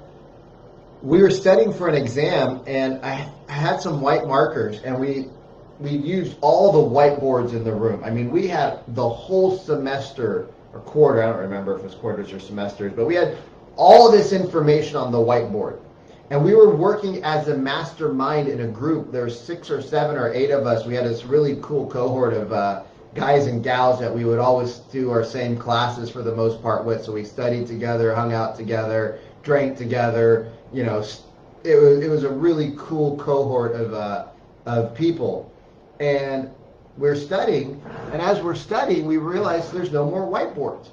we 1.03 1.21
were 1.21 1.31
studying 1.31 1.75
for 1.75 1.89
an 1.89 1.95
exam, 1.95 2.63
and 2.67 2.99
I 3.05 3.31
had 3.49 3.83
some 3.83 4.01
white 4.01 4.27
markers, 4.27 4.81
and 4.81 4.99
we 4.99 5.29
we 5.79 5.91
used 5.91 6.37
all 6.41 6.73
the 6.73 6.95
whiteboards 6.95 7.53
in 7.53 7.65
the 7.65 7.75
room. 7.75 8.03
I 8.03 8.09
mean, 8.11 8.31
we 8.31 8.47
had 8.47 8.79
the 8.89 9.07
whole 9.07 9.59
semester 9.59 10.49
or 10.73 10.81
quarter. 10.81 11.23
I 11.23 11.27
don't 11.27 11.41
remember 11.41 11.75
if 11.75 11.81
it 11.81 11.85
was 11.85 11.95
quarters 11.95 12.33
or 12.33 12.41
semesters, 12.41 12.95
but 12.95 13.05
we 13.05 13.15
had 13.15 13.37
all 13.77 14.11
this 14.11 14.33
information 14.33 14.97
on 14.97 15.13
the 15.13 15.19
whiteboard. 15.19 15.81
And 16.31 16.43
we 16.43 16.55
were 16.55 16.75
working 16.75 17.23
as 17.25 17.49
a 17.49 17.57
mastermind 17.59 18.49
in 18.49 18.61
a 18.61 18.69
group. 18.69 19.13
There 19.13 19.25
were 19.25 19.31
six 19.31 19.71
or 19.71 19.83
seven 19.83 20.17
or 20.17 20.33
eight 20.33 20.51
of 20.51 20.67
us. 20.67 20.87
We 20.87 20.95
had 20.95 21.05
this 21.05 21.25
really 21.25 21.59
cool 21.61 21.87
cohort 21.91 22.33
of 22.33 22.53
uh, 22.53 22.85
guys 23.15 23.47
and 23.47 23.63
gals 23.63 24.01
that 24.01 24.15
we 24.15 24.25
would 24.25 24.39
always 24.39 24.79
do 24.91 25.11
our 25.11 25.25
same 25.25 25.57
classes 25.57 26.11
for 26.11 26.23
the 26.23 26.35
most 26.35 26.63
part 26.63 26.85
with. 26.85 27.05
So 27.05 27.13
we 27.13 27.25
studied 27.25 27.67
together, 27.67 28.15
hung 28.15 28.33
out 28.33 28.57
together, 28.57 29.19
drank 29.43 29.77
together. 29.77 30.53
You 30.73 30.85
know, 30.85 31.05
it 31.65 31.77
was 31.81 32.01
it 32.01 32.09
was 32.09 32.25
a 32.25 32.31
really 32.31 32.75
cool 32.79 33.17
cohort 33.19 33.73
of 33.73 33.95
uh, 33.95 34.27
of 34.67 34.95
people, 34.95 35.53
and 36.01 36.51
we're 36.97 37.17
studying. 37.17 37.83
And 38.13 38.21
as 38.21 38.41
we're 38.41 38.55
studying, 38.55 39.07
we 39.07 39.19
realize 39.19 39.71
there's 39.71 39.93
no 39.93 40.09
more 40.09 40.27
whiteboards. 40.27 40.89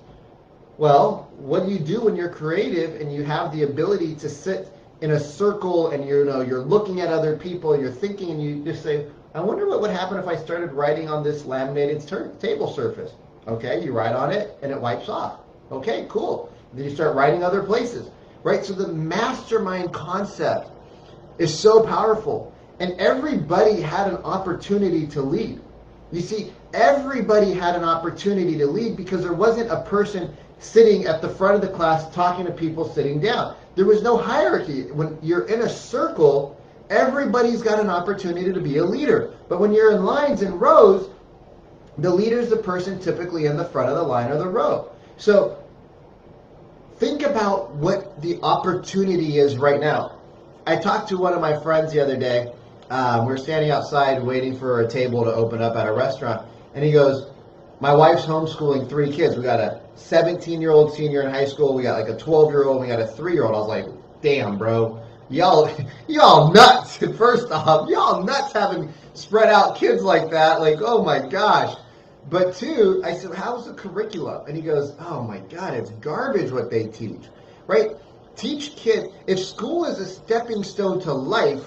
Well, 0.78 1.30
what 1.38 1.66
do 1.66 1.72
you 1.72 1.80
do 1.80 2.02
when 2.02 2.16
you're 2.16 2.30
creative 2.30 3.02
and 3.02 3.14
you 3.14 3.24
have 3.24 3.52
the 3.52 3.64
ability 3.64 4.16
to 4.16 4.30
sit 4.30 4.72
in 5.02 5.12
a 5.12 5.20
circle 5.20 5.92
and 5.92 6.06
you 6.08 6.26
know 6.26 6.42
you're 6.42 6.62
looking 6.62 7.02
at 7.02 7.10
other 7.10 7.38
people 7.38 7.78
you're 7.80 7.92
thinking 7.92 8.32
and 8.32 8.42
you 8.42 8.64
just 8.64 8.84
say, 8.84 9.06
I 9.34 9.42
wonder 9.42 9.68
what 9.68 9.82
would 9.82 9.92
happen 9.92 10.18
if 10.18 10.28
I 10.28 10.36
started 10.36 10.74
writing 10.74 11.08
on 11.08 11.24
this 11.24 11.46
laminated 11.46 12.08
table 12.40 12.74
surface. 12.74 13.12
Okay, 13.48 13.84
you 13.84 13.94
write 13.94 14.16
on 14.16 14.32
it 14.32 14.58
and 14.62 14.72
it 14.72 14.80
wipes 14.80 15.08
off. 15.08 15.40
Okay, 15.72 16.08
cool. 16.10 16.52
Then 16.74 16.86
you 16.86 16.96
start 16.96 17.16
writing 17.16 17.44
other 17.44 17.62
places. 17.62 18.10
Right? 18.44 18.66
So 18.66 18.74
the 18.74 18.88
mastermind 18.88 19.94
concept 19.94 20.72
is 21.38 21.58
so 21.58 21.84
powerful. 21.84 22.54
And 22.80 22.94
everybody 23.00 23.82
had 23.82 24.08
an 24.08 24.18
opportunity 24.18 25.06
to 25.08 25.22
lead. 25.22 25.62
You 26.12 26.22
see, 26.22 26.54
everybody 26.74 27.54
had 27.54 27.76
an 27.76 27.84
opportunity 27.84 28.58
to 28.58 28.66
lead 28.66 28.96
because 28.98 29.22
there 29.22 29.34
wasn't 29.34 29.70
a 29.70 29.82
person 29.84 30.36
sitting 30.60 31.06
at 31.06 31.22
the 31.22 31.30
front 31.30 31.56
of 31.56 31.62
the 31.62 31.68
class 31.68 32.14
talking 32.14 32.46
to 32.46 32.52
people 32.52 32.90
sitting 32.94 33.20
down. 33.20 33.56
There 33.76 33.86
was 33.86 34.02
no 34.02 34.18
hierarchy. 34.18 34.84
When 34.92 35.18
you're 35.22 35.46
in 35.46 35.62
a 35.62 35.70
circle, 35.70 36.59
Everybody's 36.90 37.62
got 37.62 37.80
an 37.80 37.90
opportunity 37.90 38.52
to 38.52 38.60
be 38.60 38.78
a 38.78 38.86
leader. 38.86 39.32
But 39.48 39.60
when 39.60 39.74
you're 39.74 39.92
in 39.92 40.06
lines 40.06 40.42
and 40.42 40.60
rows, 40.60 41.10
the 42.00 42.10
leader 42.10 42.40
is 42.40 42.50
the 42.50 42.58
person 42.58 43.00
typically 43.00 43.46
in 43.46 43.58
the 43.58 43.66
front 43.66 43.90
of 43.90 43.96
the 43.96 44.04
line 44.04 44.32
or 44.32 44.38
the 44.38 44.48
row. 44.48 44.92
So 45.18 45.62
think 46.98 47.22
about 47.22 47.72
what 47.76 48.22
the 48.22 48.40
opportunity 48.42 49.38
is 49.38 49.58
right 49.58 49.80
now. 49.80 50.18
I 50.66 50.78
talked 50.78 51.10
to 51.10 51.18
one 51.18 51.34
of 51.34 51.42
my 51.42 51.62
friends 51.62 51.94
the 51.94 52.00
other 52.00 52.18
day. 52.18 52.52
Um, 52.90 53.28
we're 53.28 53.38
standing 53.38 53.70
outside 53.70 54.24
waiting 54.24 54.58
for 54.58 54.82
a 54.82 54.88
table 54.88 55.24
to 55.24 55.34
open 55.34 55.62
up 55.62 55.76
at 55.76 55.88
a 55.88 55.94
restaurant. 55.94 56.48
And 56.74 56.84
he 56.84 56.92
goes, 56.92 57.32
My 57.80 57.94
wife's 57.94 58.26
homeschooling 58.26 58.90
three 58.90 59.12
kids. 59.12 59.36
We 59.36 59.44
got 59.44 59.60
a 59.60 59.82
17 59.94 60.60
year 60.60 60.72
old 60.72 60.96
senior 60.96 61.22
in 61.22 61.32
high 61.32 61.46
school. 61.46 61.76
We 61.76 61.84
got 61.84 62.00
like 62.00 62.10
a 62.10 62.18
12 62.18 62.52
year 62.52 62.64
old. 62.64 62.82
We 62.82 62.88
got 62.88 63.00
a 63.00 63.08
three 63.08 63.34
year 63.34 63.44
old. 63.44 63.54
I 63.54 63.60
was 63.60 63.68
like, 63.68 63.86
Damn, 64.22 64.58
bro 64.58 65.04
y'all 65.30 65.70
y'all 66.08 66.52
nuts. 66.52 66.98
First 67.18 67.52
off 67.52 67.90
y'all 67.90 68.24
nuts 68.24 68.54
having 68.54 68.92
spread 69.14 69.50
out 69.50 69.78
kids 69.78 70.04
like 70.04 70.30
that. 70.32 70.60
Like 70.60 70.80
oh 70.82 71.04
my 71.04 71.20
gosh. 71.28 71.76
But 72.30 72.56
two 72.56 73.02
i 73.06 73.14
said 73.14 73.34
how's 73.34 73.66
the 73.66 73.74
curriculum? 73.74 74.46
And 74.48 74.56
he 74.56 74.62
goes 74.62 74.96
oh 75.00 75.24
my 75.24 75.40
god 75.40 75.74
it's 75.74 75.92
garbage 75.92 76.52
what 76.52 76.70
they 76.70 76.88
teach. 76.88 77.24
Right? 77.68 77.92
Teach 78.36 78.76
kids 78.76 79.10
if 79.28 79.40
school 79.40 79.86
is 79.86 80.00
a 80.00 80.06
stepping 80.06 80.64
stone 80.64 81.00
to 81.02 81.14
life 81.14 81.64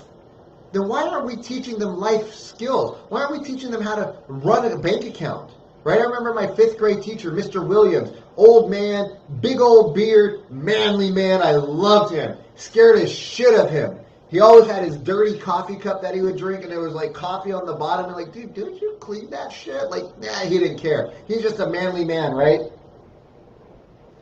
then 0.73 0.89
why 0.89 1.07
aren't 1.07 1.27
we 1.27 1.37
teaching 1.37 1.79
them 1.79 1.99
life 1.99 2.33
skills? 2.33 2.99
Why 3.11 3.21
aren't 3.23 3.39
we 3.39 3.45
teaching 3.45 3.71
them 3.71 3.83
how 3.83 3.95
to 3.95 4.17
run 4.27 4.65
a 4.65 4.79
bank 4.79 5.05
account? 5.05 5.53
Right? 5.85 5.99
I 5.99 6.05
remember 6.05 6.33
my 6.33 6.47
fifth 6.55 6.79
grade 6.79 7.03
teacher 7.03 7.33
mr 7.33 7.67
williams 7.67 8.11
old 8.37 8.71
man 8.71 9.17
big 9.41 9.61
old 9.61 9.95
beard 9.95 10.51
manly 10.51 11.11
man. 11.11 11.43
I 11.43 11.53
loved 11.53 12.15
him 12.15 12.39
scared 12.57 12.99
as 12.99 13.13
shit 13.13 13.59
of 13.59 13.71
him. 13.71 13.99
He 14.33 14.41
always 14.41 14.67
had 14.67 14.83
his 14.83 14.97
dirty 14.97 15.39
coffee 15.39 15.77
cup 15.77 16.01
that 16.01 16.15
he 16.15 16.23
would 16.23 16.39
drink, 16.39 16.63
and 16.63 16.73
there 16.73 16.81
was 16.81 16.95
like 16.95 17.13
coffee 17.13 17.53
on 17.53 17.67
the 17.67 17.75
bottom. 17.75 18.07
And 18.07 18.15
like, 18.15 18.33
dude, 18.33 18.55
didn't 18.55 18.81
you 18.81 18.97
clean 18.99 19.29
that 19.29 19.53
shit? 19.53 19.91
Like, 19.91 20.05
nah, 20.19 20.33
he 20.47 20.59
didn't 20.59 20.79
care. 20.79 21.13
He's 21.29 21.43
just 21.43 21.61
a 21.61 21.67
manly 21.67 22.05
man, 22.05 22.33
right? 22.33 22.61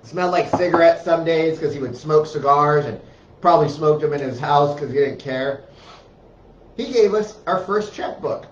Smelled 0.03 0.33
like 0.33 0.51
cigarettes 0.51 1.05
some 1.05 1.25
days 1.25 1.59
because 1.59 1.73
he 1.73 1.81
would 1.81 1.97
smoke 1.97 2.27
cigars 2.27 2.87
and 2.87 3.01
probably 3.41 3.69
smoked 3.69 4.03
them 4.03 4.13
in 4.13 4.21
his 4.21 4.41
house 4.41 4.75
because 4.75 4.93
he 4.93 4.99
didn't 4.99 5.21
care. 5.21 5.63
He 6.77 6.93
gave 6.93 7.15
us 7.15 7.39
our 7.47 7.61
first 7.65 7.95
checkbook. 7.95 8.47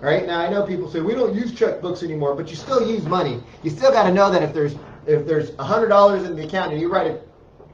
Right 0.00 0.26
now, 0.26 0.40
I 0.40 0.48
know 0.48 0.64
people 0.64 0.90
say 0.90 1.00
we 1.00 1.12
don't 1.12 1.34
use 1.34 1.52
checkbooks 1.52 2.02
anymore, 2.02 2.34
but 2.34 2.48
you 2.48 2.56
still 2.56 2.88
use 2.88 3.04
money. 3.04 3.42
You 3.62 3.70
still 3.70 3.92
got 3.92 4.04
to 4.04 4.14
know 4.14 4.30
that 4.30 4.42
if 4.42 4.54
there's 4.54 4.76
if 5.06 5.26
there's 5.26 5.54
hundred 5.56 5.88
dollars 5.88 6.24
in 6.24 6.36
the 6.36 6.46
account 6.46 6.72
and 6.72 6.80
you 6.80 6.90
write 6.90 7.08
it 7.08 7.29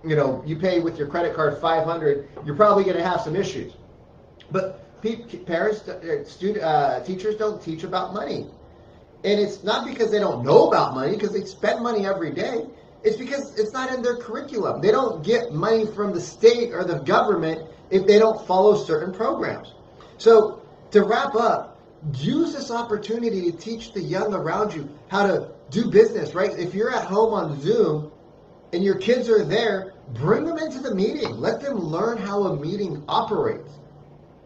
you 0.06 0.16
know, 0.16 0.42
you 0.46 0.56
pay 0.56 0.80
with 0.80 0.98
your 0.98 1.08
credit 1.08 1.34
card 1.34 1.58
500, 1.60 2.28
you're 2.44 2.56
probably 2.56 2.84
going 2.84 2.96
to 2.96 3.04
have 3.04 3.20
some 3.20 3.34
issues. 3.34 3.72
But 4.50 4.82
parents, 5.46 5.86
uh, 5.88 6.24
student, 6.24 6.64
uh, 6.64 7.00
teachers 7.00 7.36
don't 7.36 7.62
teach 7.62 7.82
about 7.82 8.14
money. 8.14 8.46
And 9.24 9.40
it's 9.40 9.64
not 9.64 9.86
because 9.86 10.10
they 10.10 10.20
don't 10.20 10.44
know 10.44 10.68
about 10.68 10.94
money, 10.94 11.12
because 11.12 11.32
they 11.32 11.44
spend 11.44 11.82
money 11.82 12.06
every 12.06 12.32
day. 12.32 12.66
It's 13.02 13.16
because 13.16 13.58
it's 13.58 13.72
not 13.72 13.92
in 13.92 14.02
their 14.02 14.16
curriculum. 14.16 14.80
They 14.80 14.90
don't 14.90 15.24
get 15.24 15.52
money 15.52 15.86
from 15.86 16.12
the 16.12 16.20
state 16.20 16.72
or 16.72 16.84
the 16.84 16.98
government 17.00 17.68
if 17.90 18.06
they 18.06 18.18
don't 18.18 18.44
follow 18.46 18.76
certain 18.76 19.12
programs. 19.12 19.74
So, 20.18 20.62
to 20.92 21.04
wrap 21.04 21.34
up, 21.34 21.78
use 22.14 22.52
this 22.52 22.70
opportunity 22.70 23.50
to 23.50 23.56
teach 23.56 23.92
the 23.92 24.00
young 24.00 24.34
around 24.34 24.74
you 24.74 24.88
how 25.08 25.26
to 25.26 25.50
do 25.70 25.90
business, 25.90 26.34
right? 26.34 26.56
If 26.58 26.74
you're 26.74 26.92
at 26.92 27.04
home 27.04 27.34
on 27.34 27.60
Zoom 27.60 28.12
and 28.72 28.84
your 28.84 28.96
kids 28.96 29.28
are 29.28 29.44
there, 29.44 29.94
bring 30.14 30.44
them 30.44 30.58
into 30.58 30.80
the 30.80 30.94
meeting. 30.94 31.40
Let 31.40 31.60
them 31.60 31.78
learn 31.78 32.18
how 32.18 32.44
a 32.44 32.56
meeting 32.56 33.02
operates. 33.08 33.70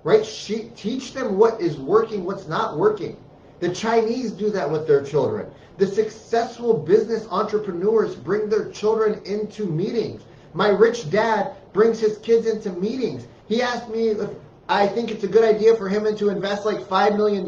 Right? 0.03 0.25
She, 0.25 0.70
teach 0.77 1.12
them 1.12 1.37
what 1.37 1.61
is 1.61 1.77
working, 1.77 2.25
what's 2.25 2.49
not 2.49 2.79
working. 2.79 3.16
The 3.61 3.68
Chinese 3.75 4.33
do 4.33 4.51
that 4.51 4.70
with 4.70 4.87
their 4.87 5.03
children. 5.03 5.51
The 5.77 5.87
successful 5.87 6.75
business 6.75 7.27
entrepreneurs 7.31 8.14
bring 8.14 8.49
their 8.49 8.70
children 8.70 9.20
into 9.25 9.66
meetings. 9.66 10.23
My 10.55 10.68
rich 10.68 11.11
dad 11.11 11.53
brings 11.73 12.01
his 12.01 12.18
kids 12.18 12.46
into 12.46 12.73
meetings. 12.73 13.27
He 13.46 13.62
asked 13.62 13.88
me 13.88 14.09
if 14.09 14.31
I 14.68 14.87
think 14.87 15.11
it's 15.11 15.25
a 15.25 15.29
good 15.29 15.44
idea 15.44 15.77
for 15.77 15.88
him 15.88 16.05
to 16.16 16.29
invest 16.29 16.64
like 16.64 16.79
$5 16.79 17.16
million 17.16 17.42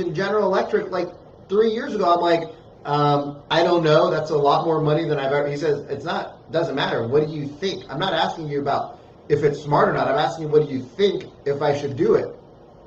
in 0.00 0.14
General 0.14 0.44
Electric 0.44 0.90
like 0.90 1.08
three 1.48 1.70
years 1.70 1.94
ago. 1.94 2.14
I'm 2.14 2.20
like, 2.20 2.48
Um, 2.84 3.42
I 3.50 3.62
don't 3.62 3.82
know. 3.82 4.10
That's 4.10 4.30
a 4.30 4.36
lot 4.36 4.64
more 4.64 4.80
money 4.80 5.04
than 5.04 5.18
I've 5.18 5.32
ever. 5.32 5.48
He 5.48 5.56
says 5.56 5.80
it's 5.90 6.04
not. 6.04 6.50
Doesn't 6.52 6.74
matter. 6.74 7.06
What 7.06 7.26
do 7.26 7.32
you 7.32 7.46
think? 7.46 7.84
I'm 7.90 7.98
not 7.98 8.14
asking 8.14 8.48
you 8.48 8.60
about 8.60 8.98
if 9.28 9.42
it's 9.42 9.60
smart 9.60 9.88
or 9.88 9.92
not. 9.92 10.08
I'm 10.08 10.18
asking 10.18 10.44
you 10.44 10.48
what 10.48 10.66
do 10.66 10.72
you 10.72 10.82
think 10.82 11.24
if 11.44 11.60
I 11.60 11.76
should 11.76 11.96
do 11.96 12.14
it, 12.14 12.34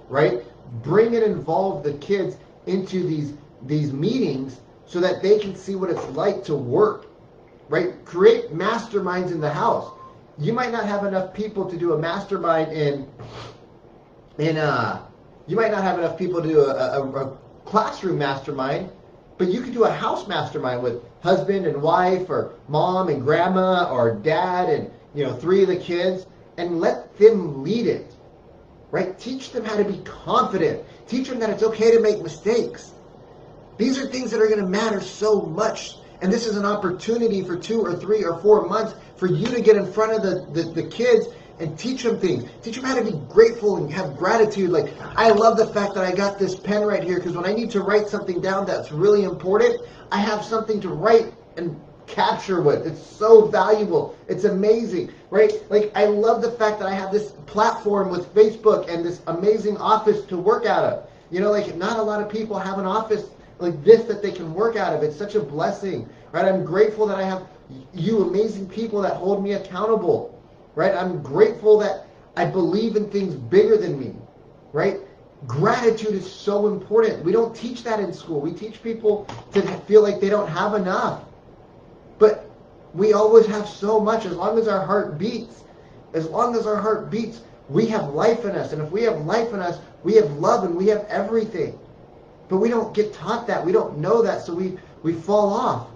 right? 0.10 0.42
Bring 0.82 1.16
and 1.16 1.24
involve 1.24 1.84
the 1.84 1.94
kids 1.94 2.38
into 2.66 3.06
these 3.06 3.34
these 3.64 3.94
meetings 3.94 4.60
so 4.86 5.00
that 5.00 5.22
they 5.22 5.40
can 5.40 5.56
see 5.56 5.76
what 5.76 5.90
it's 5.90 6.06
like 6.10 6.44
to 6.46 6.56
work, 6.56 7.06
right? 7.70 8.04
Create 8.06 8.52
masterminds 8.54 9.32
in 9.32 9.40
the 9.40 9.52
house. 9.52 9.92
You 10.38 10.54
might 10.54 10.72
not 10.72 10.86
have 10.86 11.06
enough 11.06 11.34
people 11.34 11.70
to 11.70 11.78
do 11.78 11.94
a 11.94 11.98
mastermind 11.98 12.72
in 12.72 13.08
in 14.40 14.58
uh 14.58 15.06
you 15.48 15.56
might 15.56 15.72
not 15.72 15.84
have 15.84 16.00
enough 16.00 16.18
people 16.18 16.42
to 16.42 16.48
do 16.48 16.60
a, 16.62 17.02
a, 17.02 17.26
a 17.26 17.38
classroom 17.66 18.18
mastermind, 18.18 18.90
but 19.38 19.50
you 19.50 19.62
could 19.62 19.74
do 19.74 19.86
a 19.86 19.92
house 19.92 20.28
mastermind 20.28 20.84
with 20.84 21.02
husband 21.22 21.66
and 21.66 21.82
wife 21.82 22.30
or 22.30 22.54
mom 22.68 23.10
and 23.10 23.22
grandma 23.22 23.90
or 23.92 24.16
dad 24.16 24.70
and 24.70 24.92
you 25.14 25.24
know 25.24 25.34
three 25.34 25.62
of 25.62 25.68
the 25.68 25.78
kids 25.78 26.26
and 26.58 26.80
let 26.80 27.18
them 27.18 27.64
lead 27.64 27.88
it. 27.88 28.16
Right? 28.92 29.18
Teach 29.18 29.52
them 29.52 29.64
how 29.64 29.78
to 29.78 29.86
be 29.86 30.00
confident. 30.00 30.84
Teach 31.08 31.30
them 31.30 31.40
that 31.40 31.50
it's 31.50 31.64
okay 31.64 31.92
to 31.92 32.00
make 32.00 32.22
mistakes. 32.22 32.92
These 33.78 33.98
are 33.98 34.06
things 34.06 34.32
that 34.32 34.42
are 34.42 34.48
going 34.48 34.60
to 34.60 34.68
matter 34.68 35.02
so 35.02 35.42
much. 35.42 35.96
And 36.22 36.32
this 36.32 36.46
is 36.46 36.58
an 36.58 36.66
opportunity 36.66 37.42
for 37.42 37.58
two 37.58 37.82
or 37.82 37.96
three 37.96 38.24
or 38.24 38.40
four 38.42 38.68
months 38.68 38.94
for 39.16 39.28
you 39.28 39.48
to 39.48 39.62
get 39.62 39.76
in 39.76 39.92
front 39.92 40.14
of 40.14 40.22
the, 40.22 40.46
the, 40.52 40.70
the 40.72 40.84
kids 40.90 41.28
and 41.62 41.78
teach 41.78 42.04
them 42.04 42.20
things. 42.20 42.50
Teach 42.64 42.76
them 42.76 42.86
how 42.86 42.96
to 42.96 43.04
be 43.04 43.18
grateful 43.30 43.78
and 43.78 43.92
have 43.94 44.18
gratitude. 44.18 44.72
Like, 44.72 44.94
I 45.16 45.30
love 45.30 45.58
the 45.58 45.68
fact 45.68 45.94
that 45.94 46.04
I 46.04 46.12
got 46.12 46.40
this 46.40 46.56
pen 46.56 46.84
right 46.84 47.04
here 47.04 47.18
because 47.18 47.36
when 47.36 47.46
I 47.46 47.54
need 47.54 47.70
to 47.72 47.82
write 47.82 48.08
something 48.08 48.42
down 48.42 48.66
that's 48.66 48.92
really 48.92 49.24
important, 49.24 49.80
I 50.12 50.18
have 50.18 50.44
something 50.44 50.82
to 50.82 50.90
write 50.90 51.34
and 51.58 51.80
capture 52.08 52.62
with. 52.62 52.86
It's 52.88 53.02
so 53.02 53.46
valuable. 53.46 54.18
It's 54.28 54.44
amazing, 54.44 55.12
right? 55.30 55.54
Like, 55.70 55.92
I 55.96 56.06
love 56.06 56.42
the 56.42 56.52
fact 56.52 56.80
that 56.80 56.88
I 56.88 56.94
have 56.94 57.12
this 57.12 57.32
platform 57.46 58.10
with 58.10 58.34
Facebook 58.34 58.90
and 58.90 59.06
this 59.06 59.22
amazing 59.28 59.78
office 59.78 60.26
to 60.26 60.38
work 60.38 60.66
out 60.66 60.84
of. 60.84 61.10
You 61.30 61.40
know, 61.40 61.52
like, 61.52 61.76
not 61.76 62.00
a 62.00 62.02
lot 62.02 62.22
of 62.22 62.30
people 62.30 62.58
have 62.58 62.80
an 62.80 62.86
office 62.86 63.30
like 63.60 63.84
this 63.84 64.04
that 64.06 64.22
they 64.24 64.32
can 64.32 64.54
work 64.54 64.76
out 64.76 64.94
of. 64.94 65.04
It's 65.04 65.16
such 65.16 65.36
a 65.36 65.40
blessing, 65.40 66.10
right? 66.32 66.46
I'm 66.46 66.66
grateful 66.66 67.06
that 67.08 67.18
I 67.18 67.24
have 67.24 67.48
you 67.94 68.24
amazing 68.24 68.68
people 68.68 69.02
that 69.02 69.14
hold 69.14 69.44
me 69.44 69.54
accountable, 69.54 70.41
right? 70.76 70.96
I'm 70.96 71.22
grateful 71.22 71.78
that 71.80 72.08
I 72.36 72.46
believe 72.46 72.96
in 72.96 73.10
things 73.10 73.36
bigger 73.36 73.78
than 73.78 74.00
me, 74.00 74.14
right? 74.74 74.98
Gratitude 75.48 76.14
is 76.14 76.32
so 76.32 76.68
important. 76.68 77.24
We 77.24 77.32
don't 77.32 77.56
teach 77.56 77.84
that 77.84 78.00
in 78.00 78.14
school. 78.14 78.40
We 78.40 78.52
teach 78.54 78.82
people 78.84 79.28
to 79.54 79.62
feel 79.62 80.02
like 80.02 80.20
they 80.20 80.30
don't 80.30 80.48
have 80.48 80.76
enough. 80.76 81.24
But 82.20 82.50
we 82.94 83.14
always 83.14 83.46
have 83.48 83.68
so 83.68 84.00
much 84.00 84.26
as 84.26 84.34
long 84.36 84.60
as 84.60 84.68
our 84.68 84.86
heart 84.86 85.18
beats. 85.18 85.64
As 86.14 86.28
long 86.28 86.56
as 86.56 86.68
our 86.68 86.76
heart 86.76 87.10
beats, 87.10 87.42
we 87.70 87.88
have 87.88 88.10
life 88.10 88.46
in 88.46 88.52
us. 88.52 88.74
And 88.74 88.82
if 88.82 88.92
we 88.92 89.02
have 89.04 89.22
life 89.26 89.54
in 89.54 89.60
us, 89.60 89.80
we 90.04 90.16
have 90.16 90.30
love 90.34 90.64
and 90.64 90.76
we 90.76 90.88
have 90.88 91.06
everything. 91.10 91.80
But 92.50 92.58
we 92.58 92.70
don't 92.70 92.94
get 92.94 93.14
taught 93.14 93.48
that. 93.48 93.66
We 93.66 93.72
don't 93.72 93.98
know 93.98 94.22
that, 94.22 94.42
so 94.46 94.54
we, 94.54 94.78
we 95.04 95.14
fall 95.14 95.54
off. 95.54 95.88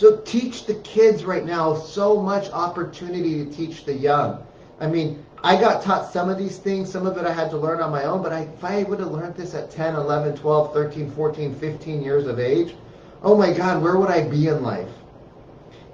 So 0.00 0.16
teach 0.24 0.64
the 0.64 0.76
kids 0.76 1.26
right 1.26 1.44
now 1.44 1.74
so 1.74 2.18
much 2.18 2.48
opportunity 2.52 3.44
to 3.44 3.52
teach 3.52 3.84
the 3.84 3.92
young. 3.92 4.42
I 4.80 4.86
mean, 4.86 5.22
I 5.44 5.60
got 5.60 5.82
taught 5.82 6.10
some 6.10 6.30
of 6.30 6.38
these 6.38 6.56
things. 6.56 6.90
Some 6.90 7.06
of 7.06 7.18
it 7.18 7.26
I 7.26 7.34
had 7.34 7.50
to 7.50 7.58
learn 7.58 7.82
on 7.82 7.90
my 7.90 8.04
own. 8.04 8.22
But 8.22 8.32
I, 8.32 8.48
if 8.56 8.64
I 8.64 8.84
would 8.84 8.98
have 9.00 9.10
learned 9.10 9.34
this 9.34 9.54
at 9.54 9.70
10, 9.70 9.96
11, 9.96 10.38
12, 10.38 10.72
13, 10.72 11.10
14, 11.10 11.54
15 11.54 12.00
years 12.02 12.26
of 12.26 12.40
age, 12.40 12.74
oh 13.22 13.36
my 13.36 13.52
God, 13.52 13.82
where 13.82 13.98
would 13.98 14.08
I 14.08 14.26
be 14.26 14.46
in 14.46 14.62
life? 14.62 14.88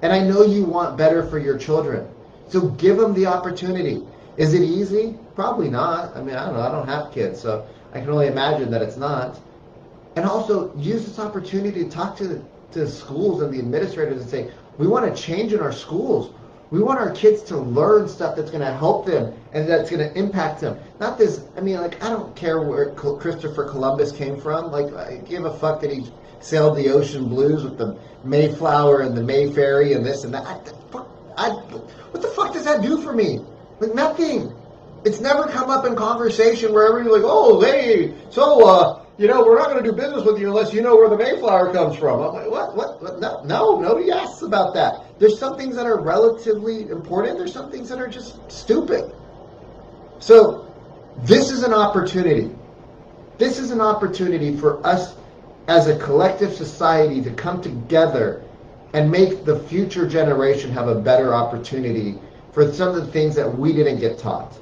And 0.03 0.13
I 0.13 0.21
know 0.21 0.45
you 0.45 0.65
want 0.65 0.97
better 0.97 1.27
for 1.27 1.41
your 1.41 1.59
children. 1.59 2.09
So 2.47 2.61
give 2.61 2.99
them 2.99 3.13
the 3.13 3.27
opportunity. 3.27 4.07
Is 4.37 4.55
it 4.55 4.63
easy? 4.63 5.19
Probably 5.35 5.69
not. 5.69 6.17
I 6.17 6.23
mean, 6.23 6.37
I 6.37 6.47
don't 6.47 6.55
know. 6.55 6.63
I 6.63 6.71
don't 6.71 6.87
have 6.87 7.11
kids, 7.11 7.41
so 7.41 7.67
I 7.93 7.99
can 7.99 8.11
only 8.11 8.29
imagine 8.29 8.71
that 8.71 8.83
it's 8.83 8.97
not. 8.97 9.41
And 10.15 10.25
also 10.25 10.73
use 10.77 11.05
this 11.05 11.19
opportunity 11.19 11.83
to 11.83 11.91
talk 11.91 12.17
to 12.19 12.29
to 12.73 12.81
the 12.81 12.91
schools 12.91 13.43
and 13.43 13.53
the 13.53 13.59
administrators 13.59 14.21
and 14.21 14.31
say, 14.31 14.51
we 14.79 14.87
want 14.87 15.15
to 15.15 15.23
change 15.23 15.53
in 15.53 15.61
our 15.61 15.73
schools. 15.73 16.33
We 16.71 16.83
want 16.83 16.99
our 16.99 17.13
kids 17.13 17.43
to 17.45 17.57
learn 17.57 18.09
stuff 18.09 18.37
that's 18.37 18.51
going 18.51 18.65
to 18.65 18.73
help 18.73 19.07
them 19.07 19.33
and 19.53 19.69
that's 19.69 19.89
going 19.89 20.01
to 20.01 20.19
impact 20.19 20.61
them. 20.61 20.79
Not 20.99 21.17
this, 21.17 21.45
I 21.57 21.61
mean, 21.61 21.77
like, 21.77 22.03
I 22.03 22.11
don't 22.11 22.35
care 22.35 22.61
where 22.61 22.91
Christopher 22.91 23.65
Columbus 23.65 24.11
came 24.11 24.41
from. 24.41 24.73
Like, 24.73 24.93
I 24.95 25.19
give 25.19 25.45
a 25.45 25.57
fuck 25.59 25.81
that 25.83 25.93
he 25.93 26.07
sailed 26.41 26.77
the 26.77 26.91
ocean 26.91 27.29
blues 27.29 27.63
with 27.63 27.79
the 27.79 27.97
Mayflower 28.25 29.03
and 29.03 29.17
the 29.17 29.23
Mayfairy 29.23 29.95
and 29.95 30.05
this 30.05 30.25
and 30.25 30.35
that. 30.35 30.45
I, 30.45 30.59
I, 31.37 31.51
what 31.51 32.21
the 32.21 32.29
fuck 32.29 32.53
does 32.53 32.65
that 32.65 32.83
do 32.83 33.01
for 33.01 33.13
me? 33.13 33.41
Like, 33.79 33.95
nothing. 33.95 34.53
It's 35.05 35.21
never 35.21 35.45
come 35.45 35.71
up 35.71 35.87
in 35.87 35.95
conversation 35.95 36.73
where 36.73 36.89
everybody's 36.89 37.23
like, 37.23 37.31
oh, 37.31 37.61
hey, 37.61 38.13
so, 38.31 38.67
uh, 38.69 39.06
you 39.19 39.29
know, 39.29 39.43
we're 39.45 39.59
not 39.59 39.71
going 39.71 39.83
to 39.83 39.91
do 39.91 39.97
business 39.97 40.25
with 40.25 40.39
you 40.39 40.49
unless 40.49 40.75
you 40.75 40.83
know 40.83 40.95
where 40.95 41.09
the 41.09 41.17
Mayflower 41.17 41.73
comes 41.73 41.97
from. 41.97 42.21
I'm 42.21 42.35
like, 42.35 42.51
what? 42.51 42.77
What? 42.77 43.03
what? 43.03 43.19
No, 43.19 43.43
no, 43.45 43.81
nobody 43.81 44.11
asks 44.11 44.43
about 44.43 44.75
that. 44.75 45.19
There's 45.19 45.39
some 45.39 45.57
things 45.57 45.75
that 45.77 45.87
are 45.87 45.99
relatively 45.99 46.89
important. 46.91 47.39
There's 47.39 47.53
some 47.53 47.71
things 47.71 47.89
that 47.89 47.99
are 47.99 48.09
just 48.09 48.51
stupid. 48.51 49.15
So, 50.19 50.71
this 51.19 51.51
is 51.51 51.63
an 51.63 51.73
opportunity. 51.73 52.55
This 53.39 53.59
is 53.59 53.71
an 53.71 53.81
opportunity 53.81 54.55
for 54.55 54.87
us 54.87 55.17
as 55.69 55.89
a 55.89 55.99
collective 55.99 56.55
society 56.55 57.23
to 57.23 57.31
come 57.31 57.63
together 57.63 58.45
and 58.93 59.11
make 59.11 59.45
the 59.45 59.61
future 59.61 60.07
generation 60.07 60.71
have 60.71 60.89
a 60.89 60.95
better 60.95 61.35
opportunity 61.35 62.19
for 62.53 62.71
some 62.73 62.95
of 62.95 62.95
the 62.95 63.13
things 63.13 63.35
that 63.35 63.59
we 63.59 63.73
didn't 63.73 63.99
get 63.99 64.19
taught. 64.19 64.59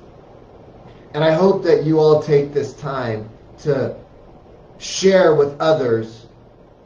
And 1.12 1.23
I 1.23 1.33
hope 1.33 1.62
that 1.64 1.85
you 1.85 1.99
all 1.99 2.23
take 2.23 2.53
this 2.53 2.75
time 2.75 3.29
to 3.59 3.97
share 4.79 5.35
with 5.35 5.59
others 5.61 6.27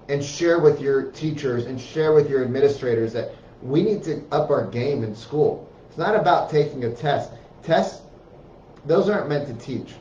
and 0.08 0.24
share 0.24 0.58
with 0.58 0.80
your 0.80 1.10
teachers 1.12 1.66
and 1.66 1.80
share 1.80 2.12
with 2.12 2.30
your 2.30 2.42
administrators 2.42 3.12
that 3.12 3.34
we 3.62 3.82
need 3.82 4.02
to 4.04 4.24
up 4.30 4.50
our 4.50 4.66
game 4.66 5.02
in 5.04 5.14
school. 5.14 5.68
It's 5.88 5.98
not 5.98 6.14
about 6.14 6.50
taking 6.50 6.84
a 6.84 6.94
test. 6.94 7.32
Tests, 7.62 8.02
those 8.86 9.08
aren't 9.08 9.28
meant 9.28 9.46
to 9.48 9.54
teach. 9.64 9.94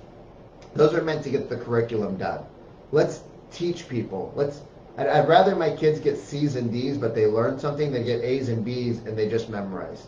Those 0.75 0.93
are 0.93 1.01
meant 1.01 1.23
to 1.23 1.29
get 1.29 1.49
the 1.49 1.57
curriculum 1.57 2.17
done. 2.17 2.43
Let's 2.91 3.21
teach 3.51 3.89
people. 3.89 4.31
Let's. 4.35 4.61
I'd, 4.97 5.07
I'd 5.07 5.27
rather 5.27 5.55
my 5.55 5.75
kids 5.75 5.99
get 5.99 6.17
C's 6.17 6.55
and 6.55 6.71
D's, 6.71 6.97
but 6.97 7.15
they 7.15 7.25
learn 7.25 7.59
something, 7.59 7.91
than 7.91 8.05
get 8.05 8.21
A's 8.21 8.49
and 8.49 8.63
B's 8.63 8.99
and 8.99 9.17
they 9.17 9.27
just 9.27 9.49
memorized. 9.49 10.07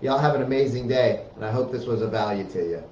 Y'all 0.00 0.18
have 0.18 0.34
an 0.34 0.42
amazing 0.42 0.88
day, 0.88 1.24
and 1.36 1.44
I 1.44 1.50
hope 1.50 1.72
this 1.72 1.84
was 1.84 2.02
of 2.02 2.10
value 2.10 2.48
to 2.50 2.58
you. 2.58 2.84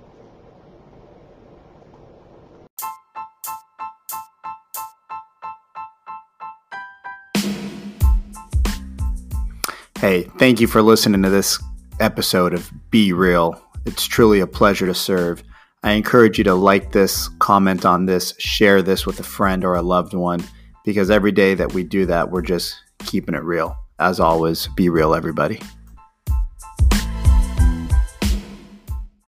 Hey, 10.07 10.31
thank 10.39 10.61
you 10.61 10.69
for 10.69 10.83
listening 10.83 11.25
to 11.25 11.31
this 11.31 11.61
episode 11.99 12.55
of 12.55 12.71
Be 12.93 13.13
Real. 13.13 13.61
It's 13.87 14.07
truly 14.07 14.39
a 14.39 14.47
pleasure 14.47 14.87
to 14.87 14.95
serve. 14.95 15.43
I 15.83 15.95
encourage 15.95 16.39
you 16.39 16.45
to 16.45 16.55
like 16.55 16.93
this, 16.93 17.27
comment 17.41 17.85
on 17.85 18.07
this, 18.07 18.33
share 18.39 18.83
this 18.83 19.05
with 19.05 19.19
a 19.19 19.25
friend 19.25 19.65
or 19.65 19.75
a 19.75 19.83
loved 19.83 20.15
one, 20.15 20.45
because 20.85 21.11
every 21.11 21.33
day 21.33 21.55
that 21.55 21.73
we 21.73 21.83
do 21.83 22.07
that, 22.07 22.31
we're 22.31 22.43
just 22.43 22.81
keeping 23.01 23.35
it 23.35 23.43
real. 23.43 23.77
As 23.99 24.21
always, 24.21 24.69
be 24.77 24.89
real, 24.89 25.13
everybody. 25.13 25.61